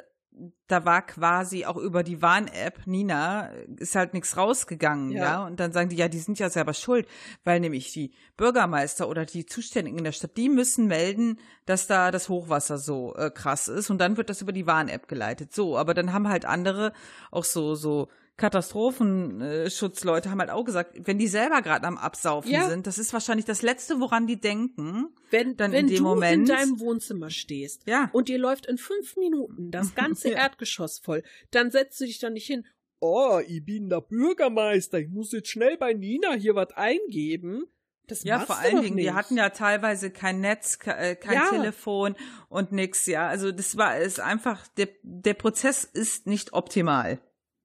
[0.66, 5.22] da war quasi auch über die Warn-App, Nina, ist halt nichts rausgegangen, ja.
[5.22, 5.46] ja.
[5.46, 7.08] Und dann sagen die, ja, die sind ja selber schuld,
[7.44, 12.10] weil nämlich die Bürgermeister oder die Zuständigen in der Stadt, die müssen melden, dass da
[12.10, 15.54] das Hochwasser so äh, krass ist und dann wird das über die Warn-App geleitet.
[15.54, 16.92] So, aber dann haben halt andere
[17.30, 18.08] auch so, so
[18.38, 22.68] Katastrophenschutzleute haben halt auch gesagt, wenn die selber gerade am Absaufen ja.
[22.68, 25.08] sind, das ist wahrscheinlich das Letzte, woran die denken.
[25.30, 28.08] Wenn, dann wenn in dem du Moment, in deinem Wohnzimmer stehst ja.
[28.12, 30.38] und dir läuft in fünf Minuten das ganze ja.
[30.38, 32.64] Erdgeschoss voll, dann setzt du dich dann nicht hin,
[33.00, 37.64] oh, ich bin der Bürgermeister, ich muss jetzt schnell bei Nina hier was eingeben.
[38.06, 39.08] Das ja, vor allen Dingen, nicht.
[39.08, 41.50] die hatten ja teilweise kein Netz, äh, kein ja.
[41.50, 42.14] Telefon
[42.48, 43.28] und nix, ja.
[43.28, 47.20] Also das war ist einfach, der, der Prozess ist nicht optimal.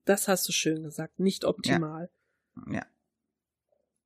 [0.06, 1.20] Das hast du schön gesagt.
[1.20, 2.10] Nicht optimal.
[2.68, 2.74] Ja.
[2.74, 2.86] ja.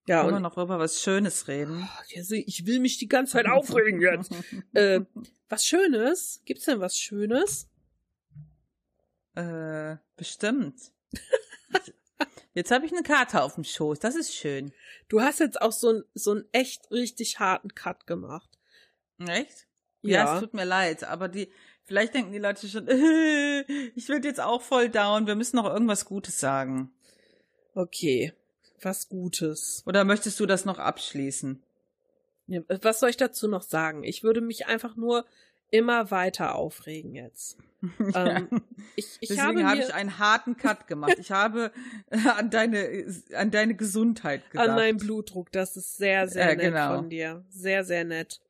[0.08, 1.88] Ja, und, wir noch über was Schönes reden?
[2.08, 4.32] Ich will mich die ganze Zeit aufregen jetzt.
[4.74, 5.02] äh,
[5.50, 6.42] was Schönes?
[6.46, 7.68] Gibt's denn was Schönes?
[9.36, 10.94] Äh, bestimmt.
[12.54, 14.00] jetzt habe ich eine Karte auf dem Schoß.
[14.00, 14.72] Das ist schön.
[15.10, 18.58] Du hast jetzt auch so, so einen echt richtig harten Cut gemacht.
[19.20, 19.68] Echt?
[20.04, 21.52] Ja, ja, es tut mir leid, aber die,
[21.88, 23.62] Vielleicht denken die Leute schon, äh,
[23.96, 26.92] ich werde jetzt auch voll down, wir müssen noch irgendwas Gutes sagen.
[27.74, 28.34] Okay,
[28.82, 29.84] was Gutes.
[29.86, 31.64] Oder möchtest du das noch abschließen?
[32.68, 34.04] Was soll ich dazu noch sagen?
[34.04, 35.26] Ich würde mich einfach nur
[35.70, 37.58] immer weiter aufregen jetzt.
[38.00, 38.38] Ja.
[38.38, 38.64] Ähm,
[38.96, 41.18] ich, ich Deswegen habe, habe ich einen harten Cut gemacht.
[41.20, 41.72] Ich habe
[42.10, 44.70] an deine, an deine Gesundheit gedacht.
[44.70, 45.52] An meinen Blutdruck.
[45.52, 46.96] Das ist sehr, sehr äh, nett genau.
[46.96, 47.46] von dir.
[47.50, 48.42] Sehr, sehr nett.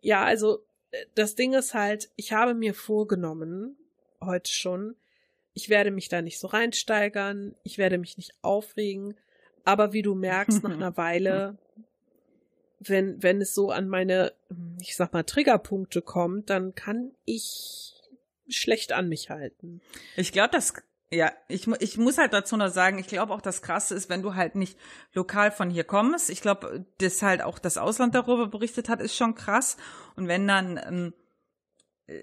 [0.00, 0.65] Ja, also
[1.14, 3.76] das Ding ist halt, ich habe mir vorgenommen,
[4.20, 4.96] heute schon,
[5.54, 9.16] ich werde mich da nicht so reinsteigern, ich werde mich nicht aufregen,
[9.64, 11.56] aber wie du merkst, nach einer Weile,
[12.78, 14.32] wenn, wenn es so an meine,
[14.80, 17.94] ich sag mal, Triggerpunkte kommt, dann kann ich
[18.48, 19.80] schlecht an mich halten.
[20.16, 20.74] Ich glaube, das
[21.10, 24.22] ja, ich, ich muss halt dazu noch sagen, ich glaube auch das Krasse ist, wenn
[24.22, 24.76] du halt nicht
[25.12, 26.30] lokal von hier kommst.
[26.30, 29.76] Ich glaube, dass halt auch das Ausland darüber berichtet hat, ist schon krass.
[30.16, 31.14] Und wenn dann, ähm,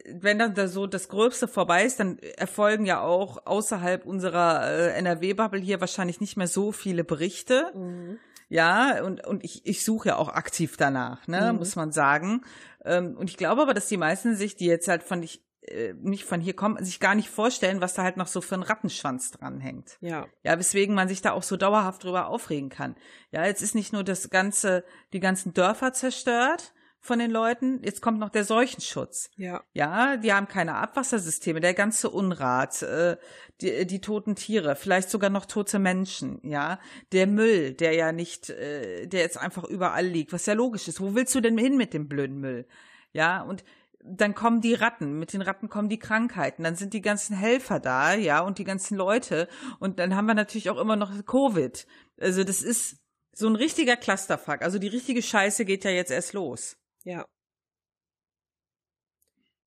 [0.10, 4.94] wenn dann da so das Gröbste vorbei ist, dann erfolgen ja auch außerhalb unserer äh,
[4.98, 7.72] NRW-Bubble hier wahrscheinlich nicht mehr so viele Berichte.
[7.74, 8.20] Mhm.
[8.50, 11.60] Ja, und, und ich, ich suche ja auch aktiv danach, ne, mhm.
[11.60, 12.44] muss man sagen.
[12.84, 15.94] Ähm, und ich glaube aber, dass die meisten sich, die jetzt halt von ich äh,
[15.94, 18.64] nicht von hier kommen, sich gar nicht vorstellen, was da halt noch so für ein
[18.64, 19.98] Rattenschwanz dranhängt.
[20.02, 20.28] Ja.
[20.44, 22.96] Ja, weswegen man sich da auch so dauerhaft drüber aufregen kann.
[23.32, 24.84] Ja, jetzt ist nicht nur das ganze,
[25.14, 29.30] die ganzen Dörfer zerstört von den Leuten, jetzt kommt noch der Seuchenschutz.
[29.36, 29.62] Ja.
[29.74, 33.18] Ja, die haben keine Abwassersysteme, der ganze Unrat, äh,
[33.60, 36.80] die, die toten Tiere, vielleicht sogar noch tote Menschen, ja.
[37.12, 41.02] Der Müll, der ja nicht, äh, der jetzt einfach überall liegt, was ja logisch ist.
[41.02, 42.66] Wo willst du denn hin mit dem blöden Müll?
[43.12, 43.66] Ja, und
[44.06, 47.80] dann kommen die Ratten, mit den Ratten kommen die Krankheiten, dann sind die ganzen Helfer
[47.80, 49.48] da, ja, und die ganzen Leute
[49.80, 51.88] und dann haben wir natürlich auch immer noch Covid.
[52.20, 52.98] Also das ist
[53.32, 54.62] so ein richtiger Clusterfuck.
[54.62, 56.78] Also die richtige Scheiße geht ja jetzt erst los.
[57.04, 57.26] Ja.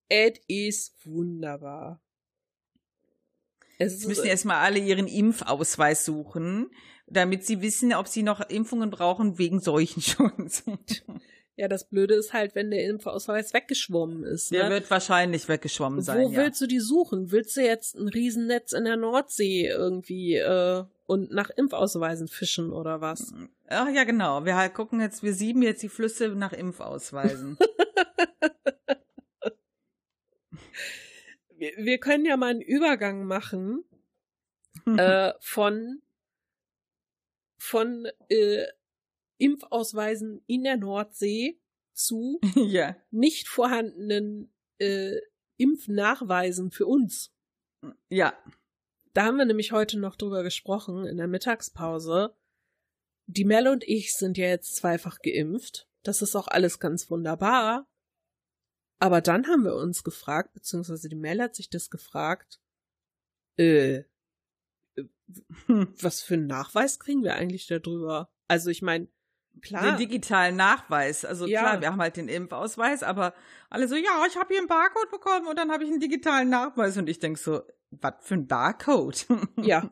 [0.08, 2.00] Es ist wunderbar.
[3.78, 6.70] Es ist, müssen erstmal alle ihren Impfausweis suchen,
[7.06, 10.64] damit sie wissen, ob sie noch Impfungen brauchen wegen Seuchenschutz.
[11.58, 14.52] Ja, das Blöde ist halt, wenn der Impfausweis weggeschwommen ist.
[14.52, 14.58] Ne?
[14.58, 16.18] Der wird wahrscheinlich weggeschwommen sein.
[16.18, 17.30] Wo willst du die suchen?
[17.32, 23.00] Willst du jetzt ein Riesennetz in der Nordsee irgendwie äh, und nach Impfausweisen fischen oder
[23.00, 23.32] was?
[23.68, 24.44] Ach ja, genau.
[24.44, 27.56] Wir halt gucken jetzt, wir sieben jetzt die Flüsse nach Impfausweisen.
[31.56, 33.82] wir, wir können ja mal einen Übergang machen
[34.98, 36.02] äh, von
[37.56, 38.66] von äh,
[39.38, 41.60] Impfausweisen in der Nordsee
[41.92, 42.96] zu ja.
[43.10, 45.16] nicht vorhandenen äh,
[45.56, 47.32] Impfnachweisen für uns.
[48.08, 48.34] Ja.
[49.14, 52.36] Da haben wir nämlich heute noch drüber gesprochen in der Mittagspause.
[53.26, 55.88] Die Mel und ich sind ja jetzt zweifach geimpft.
[56.02, 57.88] Das ist auch alles ganz wunderbar.
[58.98, 62.60] Aber dann haben wir uns gefragt, beziehungsweise die Mel hat sich das gefragt,
[63.56, 64.04] äh,
[65.66, 68.30] was für einen Nachweis kriegen wir eigentlich darüber?
[68.48, 69.08] Also ich meine,
[69.62, 69.82] klar.
[69.82, 71.24] Den digitalen Nachweis.
[71.24, 71.60] Also ja.
[71.60, 73.34] klar, wir haben halt den Impfausweis, aber
[73.70, 76.48] alle so, ja, ich habe hier einen Barcode bekommen und dann habe ich einen digitalen
[76.48, 79.26] Nachweis und ich denk so, was für ein Barcode?
[79.56, 79.90] ja.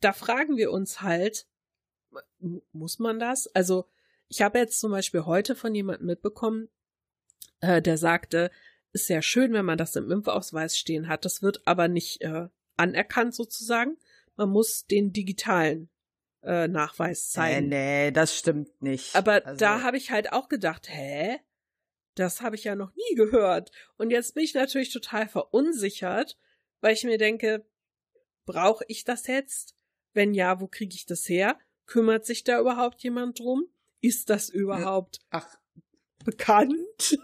[0.00, 1.46] Da fragen wir uns halt,
[2.72, 3.46] muss man das?
[3.54, 3.88] Also
[4.28, 6.68] ich habe jetzt zum Beispiel heute von jemandem mitbekommen,
[7.60, 8.50] äh, der sagte,
[8.92, 11.24] ist sehr schön, wenn man das im Impfausweis stehen hat.
[11.24, 13.96] Das wird aber nicht äh, anerkannt sozusagen.
[14.36, 15.88] Man muss den digitalen
[16.46, 17.68] äh, Nachweis zeigen.
[17.68, 19.14] Nee, nee, das stimmt nicht.
[19.14, 19.58] Aber also.
[19.58, 21.40] da habe ich halt auch gedacht, hä?
[22.14, 23.72] Das habe ich ja noch nie gehört.
[23.98, 26.38] Und jetzt bin ich natürlich total verunsichert,
[26.80, 27.66] weil ich mir denke,
[28.46, 29.74] brauche ich das jetzt?
[30.14, 31.58] Wenn ja, wo kriege ich das her?
[31.84, 33.66] Kümmert sich da überhaupt jemand drum?
[34.00, 35.46] Ist das überhaupt Ach.
[36.24, 37.18] bekannt?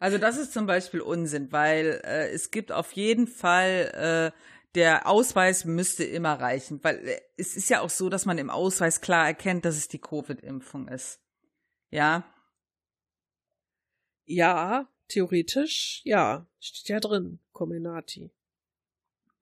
[0.00, 4.38] Also das ist zum Beispiel Unsinn, weil äh, es gibt auf jeden Fall äh,
[4.74, 8.50] der Ausweis müsste immer reichen, weil äh, es ist ja auch so, dass man im
[8.50, 11.20] Ausweis klar erkennt, dass es die Covid-Impfung ist.
[11.90, 12.24] Ja.
[14.26, 18.30] Ja, theoretisch, ja, steht ja drin, Cominati.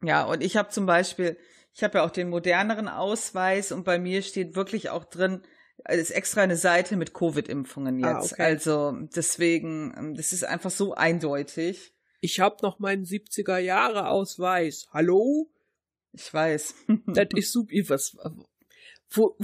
[0.02, 1.38] Ja, und ich habe zum Beispiel,
[1.72, 5.42] ich habe ja auch den moderneren Ausweis und bei mir steht wirklich auch drin,
[5.84, 8.32] es ist extra eine Seite mit Covid-Impfungen ah, jetzt.
[8.32, 8.42] Ah, okay.
[8.42, 11.94] Also deswegen, ähm, das ist einfach so eindeutig.
[12.24, 14.86] Ich hab noch meinen 70er Jahre Ausweis.
[14.92, 15.50] Hallo?
[16.12, 16.74] Ich weiß.
[17.08, 17.74] das ist super.
[17.88, 18.16] Was,
[19.10, 19.36] wo,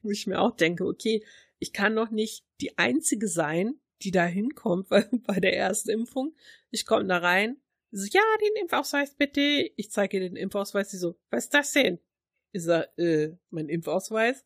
[0.00, 1.22] wo ich mir auch denke, okay,
[1.58, 6.34] ich kann doch nicht die einzige sein, die da hinkommt bei, bei der Erstimpfung.
[6.70, 7.60] Ich komme da rein,
[7.90, 9.70] so, ja, den Impfausweis bitte.
[9.76, 10.90] Ich zeige ihr den Impfausweis.
[10.90, 11.98] Sie so, was ist das denn?
[12.52, 14.42] Ich sag, äh, mein Impfausweis?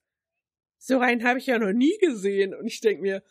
[0.79, 2.53] So rein habe ich ja noch nie gesehen.
[2.53, 3.23] Und ich denke mir,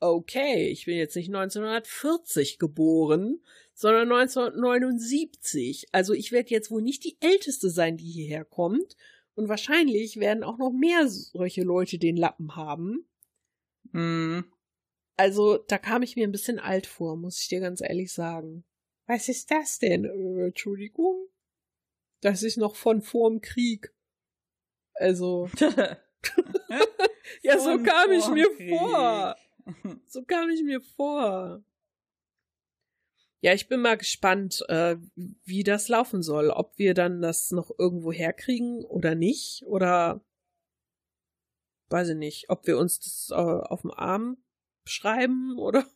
[0.00, 3.40] okay, ich bin jetzt nicht 1940 geboren,
[3.74, 5.86] sondern 1979.
[5.92, 8.96] Also ich werde jetzt wohl nicht die Älteste sein, die hierher kommt.
[9.34, 13.06] Und wahrscheinlich werden auch noch mehr solche Leute den Lappen haben.
[13.92, 14.40] Mm.
[15.18, 18.64] Also da kam ich mir ein bisschen alt vor, muss ich dir ganz ehrlich sagen.
[19.06, 20.04] Was ist das denn?
[20.04, 21.28] Äh, Entschuldigung?
[22.22, 23.94] Das ist noch von vorm Krieg.
[24.94, 25.50] Also.
[27.42, 29.36] ja, so kam ich mir vor.
[30.08, 31.62] So kam ich mir vor.
[33.40, 34.96] Ja, ich bin mal gespannt, äh,
[35.44, 36.50] wie das laufen soll.
[36.50, 39.64] Ob wir dann das noch irgendwo herkriegen oder nicht.
[39.66, 40.24] Oder
[41.90, 44.38] weiß ich nicht, ob wir uns das äh, auf dem Arm
[44.84, 45.86] schreiben oder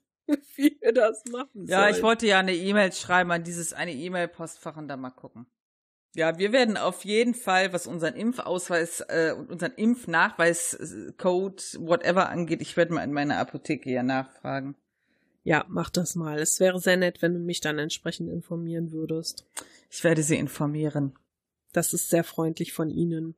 [0.55, 1.68] wie wir das machen sollen.
[1.68, 5.47] Ja, ich wollte ja eine E-Mail schreiben an dieses eine E-Mail-Postfach und dann mal gucken.
[6.14, 12.62] Ja, wir werden auf jeden Fall, was unseren Impfausweis äh, und unseren Impfnachweiscode, whatever angeht,
[12.62, 14.74] ich werde mal in meiner Apotheke ja nachfragen.
[15.44, 16.40] Ja, mach das mal.
[16.40, 19.46] Es wäre sehr nett, wenn du mich dann entsprechend informieren würdest.
[19.88, 21.14] Ich werde sie informieren.
[21.72, 23.36] Das ist sehr freundlich von Ihnen.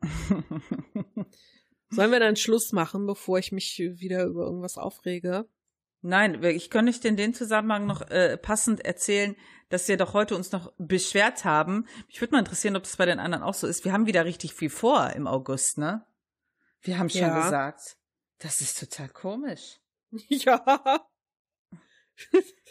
[1.91, 5.47] Sollen wir dann Schluss machen, bevor ich mich wieder über irgendwas aufrege?
[6.01, 9.37] Nein, ich kann nicht in den Zusammenhang noch äh, passend erzählen,
[9.73, 11.87] dass wir doch heute uns noch beschwert haben.
[12.07, 13.87] Mich würde mal interessieren, ob das bei den anderen auch so ist.
[13.87, 16.05] Wir haben wieder richtig viel vor im August, ne?
[16.83, 17.43] Wir haben schon ja.
[17.43, 17.97] gesagt,
[18.39, 19.81] das ist total komisch.
[20.29, 21.09] Ja.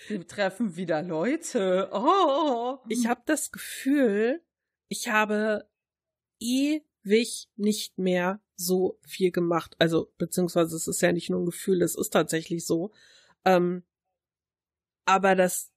[0.07, 1.89] Wir treffen wieder Leute.
[1.91, 2.77] Oh.
[2.87, 4.43] Ich habe das Gefühl,
[4.87, 5.67] ich habe
[6.39, 9.75] ewig nicht mehr so viel gemacht.
[9.79, 12.91] Also, beziehungsweise es ist ja nicht nur ein Gefühl, es ist tatsächlich so.
[13.43, 13.83] Ähm,
[15.05, 15.70] aber das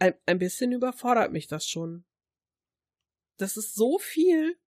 [0.00, 2.04] ein, ein bisschen überfordert mich das schon.
[3.36, 4.58] Das ist so viel,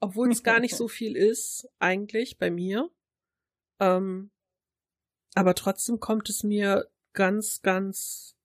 [0.00, 2.90] obwohl es gar nicht so viel ist, eigentlich bei mir.
[3.80, 4.30] Ähm,
[5.34, 8.36] aber trotzdem kommt es mir ganz, ganz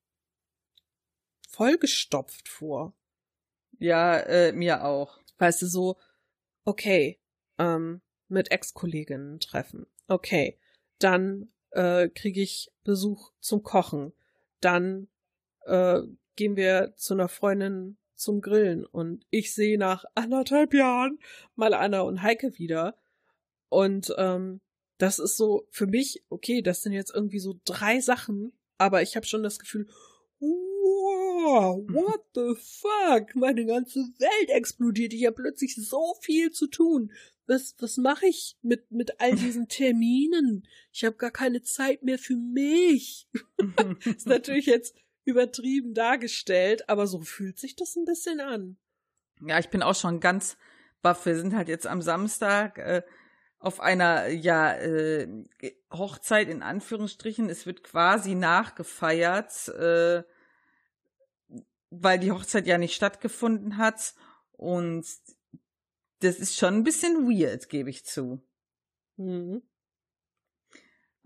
[1.49, 2.95] vollgestopft vor.
[3.79, 5.19] Ja, äh, mir auch.
[5.37, 5.97] Weißt du, so,
[6.63, 7.19] okay,
[7.57, 9.87] ähm, mit Ex-Kolleginnen treffen.
[10.07, 10.59] Okay,
[10.99, 14.13] dann äh, kriege ich Besuch zum Kochen.
[14.61, 15.07] Dann
[15.67, 16.01] äh,
[16.35, 21.19] gehen wir zu einer Freundin zum Grillen und ich sehe nach anderthalb Jahren
[21.55, 22.97] mal Anna und Heike wieder.
[23.69, 24.61] Und ähm,
[24.97, 29.15] das ist so für mich, okay, das sind jetzt irgendwie so drei Sachen, aber ich
[29.15, 29.87] habe schon das Gefühl,
[30.39, 33.35] wow, what the fuck?
[33.35, 35.13] Meine ganze Welt explodiert.
[35.13, 37.11] Ich habe plötzlich so viel zu tun.
[37.45, 40.67] Was, was mache ich mit, mit all diesen Terminen?
[40.91, 43.29] Ich habe gar keine Zeit mehr für mich.
[44.05, 44.95] ist natürlich jetzt
[45.27, 48.77] übertrieben dargestellt, aber so fühlt sich das ein bisschen an.
[49.41, 50.57] Ja, ich bin auch schon ganz
[51.01, 51.25] baff.
[51.25, 52.77] Wir sind halt jetzt am Samstag.
[52.77, 53.03] Äh,
[53.59, 55.27] auf einer ja äh,
[55.91, 57.49] Hochzeit in Anführungsstrichen.
[57.49, 60.23] Es wird quasi nachgefeiert, äh,
[61.89, 64.13] weil die Hochzeit ja nicht stattgefunden hat.
[64.51, 65.05] Und
[66.19, 68.41] das ist schon ein bisschen weird, gebe ich zu.
[69.17, 69.63] Mhm.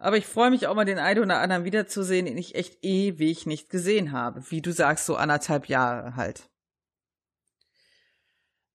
[0.01, 3.45] Aber ich freue mich auch mal, den einen oder anderen wiederzusehen, den ich echt ewig
[3.45, 4.49] nicht gesehen habe.
[4.49, 6.49] Wie du sagst, so anderthalb Jahre halt.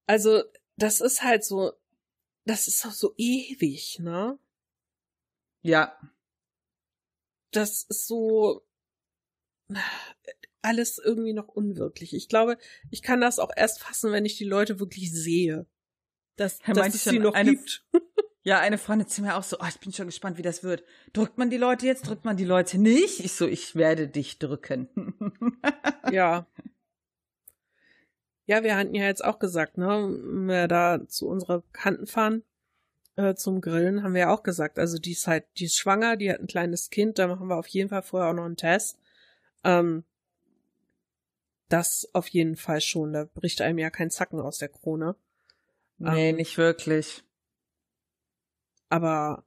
[0.06, 0.44] Also,
[0.76, 1.72] das ist halt so,
[2.44, 4.38] das ist auch so ewig, ne?
[5.62, 5.98] Ja.
[7.50, 8.64] Das ist so
[10.62, 12.14] alles irgendwie noch unwirklich.
[12.14, 12.56] Ich glaube,
[12.92, 15.66] ich kann das auch erst fassen, wenn ich die Leute wirklich sehe.
[16.36, 17.84] Dass, ja, dass es sie noch eine, gibt.
[18.46, 20.84] Ja, eine Freundin zu mir auch so, oh, ich bin schon gespannt, wie das wird.
[21.12, 23.18] Drückt man die Leute jetzt, drückt man die Leute nicht?
[23.18, 24.88] Ich so, ich werde dich drücken.
[26.12, 26.46] ja.
[28.44, 32.44] Ja, wir hatten ja jetzt auch gesagt, ne, wenn wir da zu unserer Bekannten fahren,
[33.16, 36.16] äh, zum Grillen, haben wir ja auch gesagt, also die ist halt, die ist schwanger,
[36.16, 38.56] die hat ein kleines Kind, da machen wir auf jeden Fall vorher auch noch einen
[38.56, 38.96] Test.
[39.64, 40.04] Ähm,
[41.68, 45.16] das auf jeden Fall schon, da bricht einem ja kein Zacken aus der Krone.
[45.98, 47.24] Nee, ähm, nicht wirklich.
[48.88, 49.44] Aber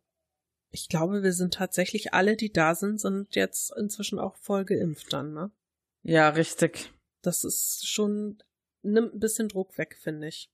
[0.71, 5.13] ich glaube, wir sind tatsächlich alle, die da sind, sind jetzt inzwischen auch voll geimpft
[5.13, 5.51] dann, ne?
[6.03, 6.93] Ja, richtig.
[7.21, 8.41] Das ist schon,
[8.81, 10.49] nimmt ein bisschen Druck weg, finde ich.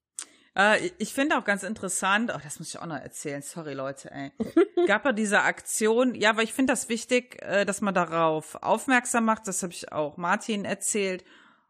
[0.56, 4.10] Äh, ich finde auch ganz interessant, oh, das muss ich auch noch erzählen, sorry Leute,
[4.12, 4.32] ey.
[4.88, 9.26] Gab ja diese Aktion, ja, weil ich finde das wichtig, äh, dass man darauf aufmerksam
[9.26, 11.24] macht, das habe ich auch Martin erzählt.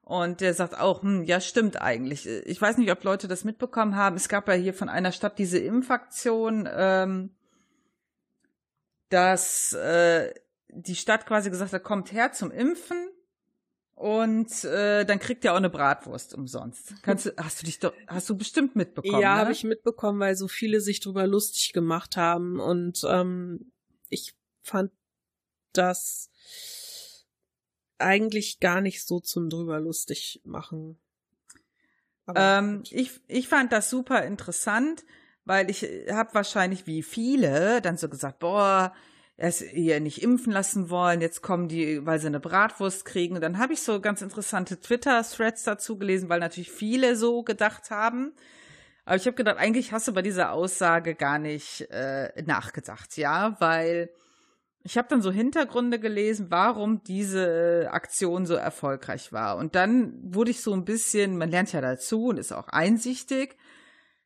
[0.05, 2.27] Und der sagt auch, hm, ja, stimmt eigentlich.
[2.27, 4.15] Ich weiß nicht, ob Leute das mitbekommen haben.
[4.15, 7.35] Es gab ja hier von einer Stadt diese Impfaktion, ähm,
[9.09, 10.31] dass äh,
[10.69, 13.09] die Stadt quasi gesagt hat, kommt her zum Impfen
[13.95, 17.01] und äh, dann kriegt ihr auch eine Bratwurst umsonst.
[17.01, 19.21] Kannst du, hast du dich doch, hast du bestimmt mitbekommen?
[19.21, 19.41] Ja, ne?
[19.41, 23.71] habe ich mitbekommen, weil so viele sich drüber lustig gemacht haben und ähm,
[24.09, 24.91] ich fand
[25.73, 26.29] das
[28.05, 30.97] eigentlich gar nicht so zum drüber lustig machen.
[32.33, 35.03] Ähm, ich, ich fand das super interessant,
[35.43, 38.93] weil ich habe wahrscheinlich wie viele dann so gesagt, boah,
[39.37, 43.35] es ihr nicht impfen lassen wollen, jetzt kommen die, weil sie eine Bratwurst kriegen.
[43.35, 47.89] Und dann habe ich so ganz interessante Twitter-Threads dazu gelesen, weil natürlich viele so gedacht
[47.89, 48.33] haben.
[49.03, 53.57] Aber ich habe gedacht, eigentlich hast du bei dieser Aussage gar nicht äh, nachgedacht, ja,
[53.59, 54.09] weil
[54.85, 59.57] ich habe dann so Hintergründe gelesen, warum diese Aktion so erfolgreich war.
[59.57, 63.57] Und dann wurde ich so ein bisschen, man lernt ja dazu und ist auch einsichtig.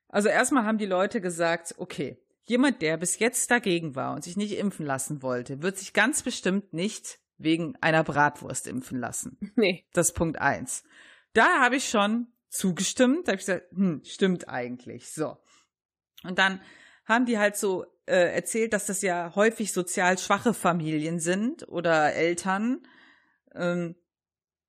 [0.09, 4.35] Also erstmal haben die Leute gesagt, okay, jemand, der bis jetzt dagegen war und sich
[4.35, 9.37] nicht impfen lassen wollte, wird sich ganz bestimmt nicht wegen einer Bratwurst impfen lassen.
[9.55, 9.85] Nee.
[9.93, 10.83] Das ist Punkt eins.
[11.31, 13.29] Da habe ich schon zugestimmt.
[13.29, 15.09] Da habe ich gesagt, hm, stimmt eigentlich.
[15.09, 15.37] So.
[16.23, 16.59] Und dann
[17.09, 22.13] haben die halt so äh, erzählt, dass das ja häufig sozial schwache Familien sind oder
[22.13, 22.81] Eltern.
[23.53, 23.95] Ähm,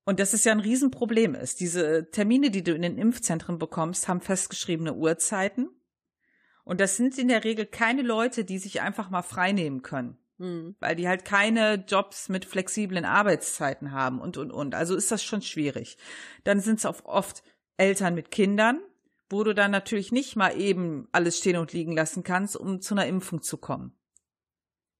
[0.04, 1.60] und dass es ja ein Riesenproblem ist.
[1.60, 5.68] Diese Termine, die du in den Impfzentren bekommst, haben festgeschriebene Uhrzeiten.
[6.64, 10.18] Und das sind in der Regel keine Leute, die sich einfach mal freinehmen können.
[10.38, 10.74] Mhm.
[10.80, 14.74] Weil die halt keine Jobs mit flexiblen Arbeitszeiten haben und, und, und.
[14.74, 15.98] Also ist das schon schwierig.
[16.44, 17.42] Dann sind es oft
[17.76, 18.80] Eltern mit Kindern,
[19.30, 22.94] wo du dann natürlich nicht mal eben alles stehen und liegen lassen kannst, um zu
[22.94, 23.96] einer Impfung zu kommen.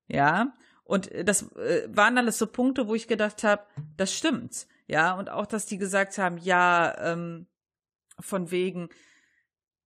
[0.07, 3.65] Ja, und das äh, waren alles so Punkte, wo ich gedacht habe,
[3.97, 4.67] das stimmt.
[4.87, 7.47] Ja, und auch, dass die gesagt haben, ja, ähm,
[8.19, 8.89] von wegen,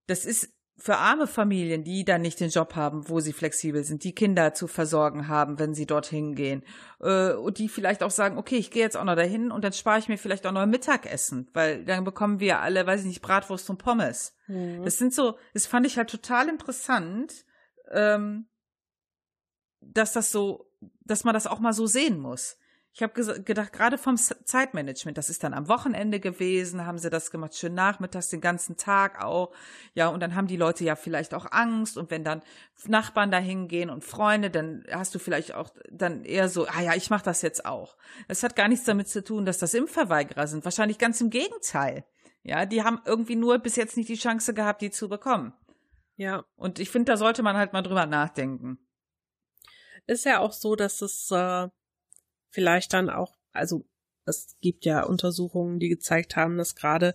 [0.06, 4.02] das ist für arme Familien, die dann nicht den Job haben, wo sie flexibel sind,
[4.02, 6.64] die Kinder zu versorgen haben, wenn sie dorthin gehen,
[7.00, 9.72] äh, und die vielleicht auch sagen, okay, ich gehe jetzt auch noch dahin und dann
[9.72, 13.06] spare ich mir vielleicht auch noch ein Mittagessen, weil dann bekommen wir alle, weiß ich
[13.06, 14.36] nicht, Bratwurst und Pommes.
[14.48, 14.82] Mhm.
[14.82, 17.44] Das sind so, das fand ich halt total interessant,
[17.92, 18.48] ähm,
[19.80, 20.66] dass das so,
[21.04, 22.56] dass man das auch mal so sehen muss.
[22.96, 27.32] Ich habe gedacht, gerade vom Zeitmanagement, das ist dann am Wochenende gewesen, haben sie das
[27.32, 29.52] gemacht, schön nachmittags, den ganzen Tag auch.
[29.94, 31.98] Ja, und dann haben die Leute ja vielleicht auch Angst.
[31.98, 32.42] Und wenn dann
[32.86, 36.94] Nachbarn da hingehen und Freunde, dann hast du vielleicht auch dann eher so, ah ja,
[36.94, 37.96] ich mache das jetzt auch.
[38.28, 40.64] Das hat gar nichts damit zu tun, dass das Impfverweigerer sind.
[40.64, 42.04] Wahrscheinlich ganz im Gegenteil.
[42.44, 45.52] Ja, die haben irgendwie nur bis jetzt nicht die Chance gehabt, die zu bekommen.
[46.14, 46.44] Ja.
[46.54, 48.78] Und ich finde, da sollte man halt mal drüber nachdenken.
[50.06, 51.66] Ist ja auch so, dass es äh
[52.54, 53.84] vielleicht dann auch, also
[54.24, 57.14] es gibt ja Untersuchungen, die gezeigt haben, dass gerade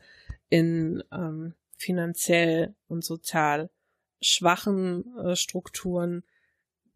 [0.49, 3.69] in ähm, finanziell und sozial
[4.21, 6.23] schwachen äh, Strukturen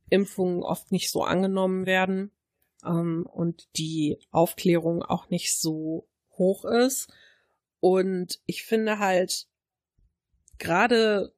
[0.09, 2.31] Impfungen oft nicht so angenommen werden
[2.85, 7.11] ähm, und die Aufklärung auch nicht so hoch ist.
[7.79, 9.47] Und ich finde halt
[10.59, 11.33] gerade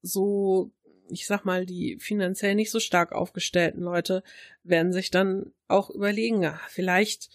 [0.00, 0.72] so
[1.10, 4.22] ich sag mal, die finanziell nicht so stark aufgestellten Leute
[4.62, 7.30] werden sich dann auch überlegen, ja, vielleicht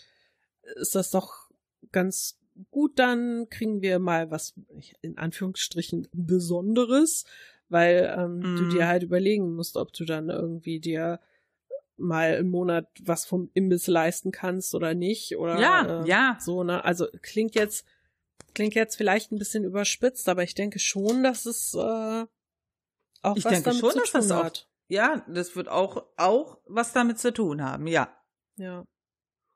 [0.76, 1.50] ist das doch
[1.92, 2.38] ganz
[2.72, 4.54] gut, dann kriegen wir mal was
[5.02, 7.26] in Anführungsstrichen Besonderes,
[7.70, 8.56] weil ähm, mm.
[8.58, 8.88] du dir mhm.
[8.88, 11.20] halt überlegen musst, ob du dann irgendwie dir
[11.98, 16.38] mal im Monat was vom Imbiss leisten kannst oder nicht oder ja, äh, ja.
[16.42, 17.86] so ne also klingt jetzt
[18.56, 22.26] klingt jetzt vielleicht ein bisschen überspitzt aber ich denke schon dass es äh,
[23.24, 25.70] auch ich was denke damit schon zu dass tun das auch hat ja das wird
[25.70, 28.16] auch auch was damit zu tun haben ja
[28.58, 28.86] ja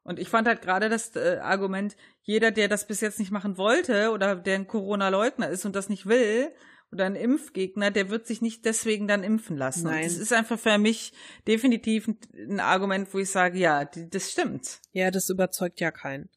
[0.08, 3.58] und ich fand halt gerade das äh, Argument, jeder, der das bis jetzt nicht machen
[3.58, 6.50] wollte oder der ein Corona-Leugner ist und das nicht will
[6.94, 9.84] oder ein Impfgegner, der wird sich nicht deswegen dann impfen lassen.
[9.84, 10.04] Nein.
[10.04, 11.12] Und das ist einfach für mich
[11.46, 14.80] definitiv ein, ein Argument, wo ich sage, ja, die, das stimmt.
[14.94, 16.30] Ja, das überzeugt ja keinen.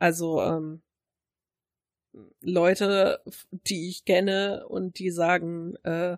[0.00, 0.82] Also ähm,
[2.40, 3.22] Leute,
[3.52, 6.16] die ich kenne und die sagen, äh,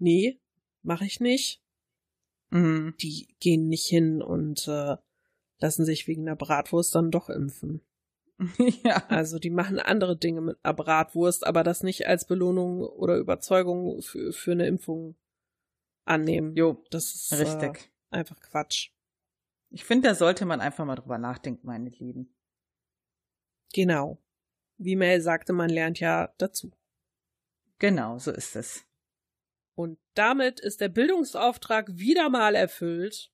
[0.00, 0.40] nee,
[0.82, 1.62] mache ich nicht,
[2.52, 2.94] Mhm.
[3.00, 4.96] die gehen nicht hin und äh,
[5.60, 7.80] lassen sich wegen der Bratwurst dann doch impfen.
[8.82, 9.06] ja.
[9.08, 14.02] Also die machen andere Dinge mit einer Bratwurst, aber das nicht als Belohnung oder Überzeugung
[14.02, 15.14] für, für eine Impfung
[16.06, 16.56] annehmen.
[16.56, 17.90] Jo, Das ist richtig.
[18.10, 18.90] Äh, einfach Quatsch.
[19.68, 22.34] Ich finde, da sollte man einfach mal drüber nachdenken, meine Lieben.
[23.72, 24.18] Genau.
[24.78, 26.72] Wie Mel sagte, man lernt ja dazu.
[27.78, 28.84] Genau, so ist es.
[29.80, 33.32] Und damit ist der Bildungsauftrag wieder mal erfüllt.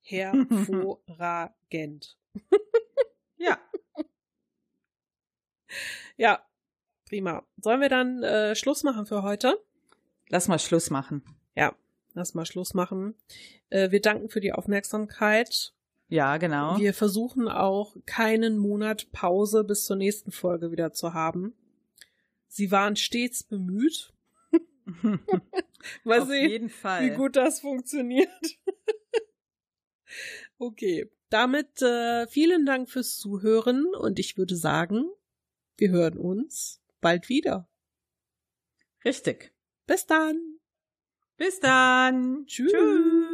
[0.00, 2.16] Hervorragend.
[3.36, 3.58] Ja.
[6.16, 6.46] Ja,
[7.08, 7.44] prima.
[7.56, 9.58] Sollen wir dann äh, Schluss machen für heute?
[10.28, 11.24] Lass mal Schluss machen.
[11.56, 11.74] Ja,
[12.14, 13.16] lass mal Schluss machen.
[13.70, 15.74] Äh, wir danken für die Aufmerksamkeit.
[16.08, 16.78] Ja, genau.
[16.78, 21.54] Wir versuchen auch keinen Monat Pause bis zur nächsten Folge wieder zu haben.
[22.46, 24.13] Sie waren stets bemüht.
[26.04, 27.02] Mal Auf sehen, jeden Fall.
[27.02, 28.28] wie gut das funktioniert.
[30.58, 35.06] okay, damit äh, vielen Dank fürs Zuhören und ich würde sagen,
[35.76, 37.68] wir hören uns bald wieder.
[39.04, 39.52] Richtig.
[39.86, 40.58] Bis dann.
[41.36, 42.46] Bis dann.
[42.46, 42.72] Tschüss.
[42.72, 43.33] Tschüss.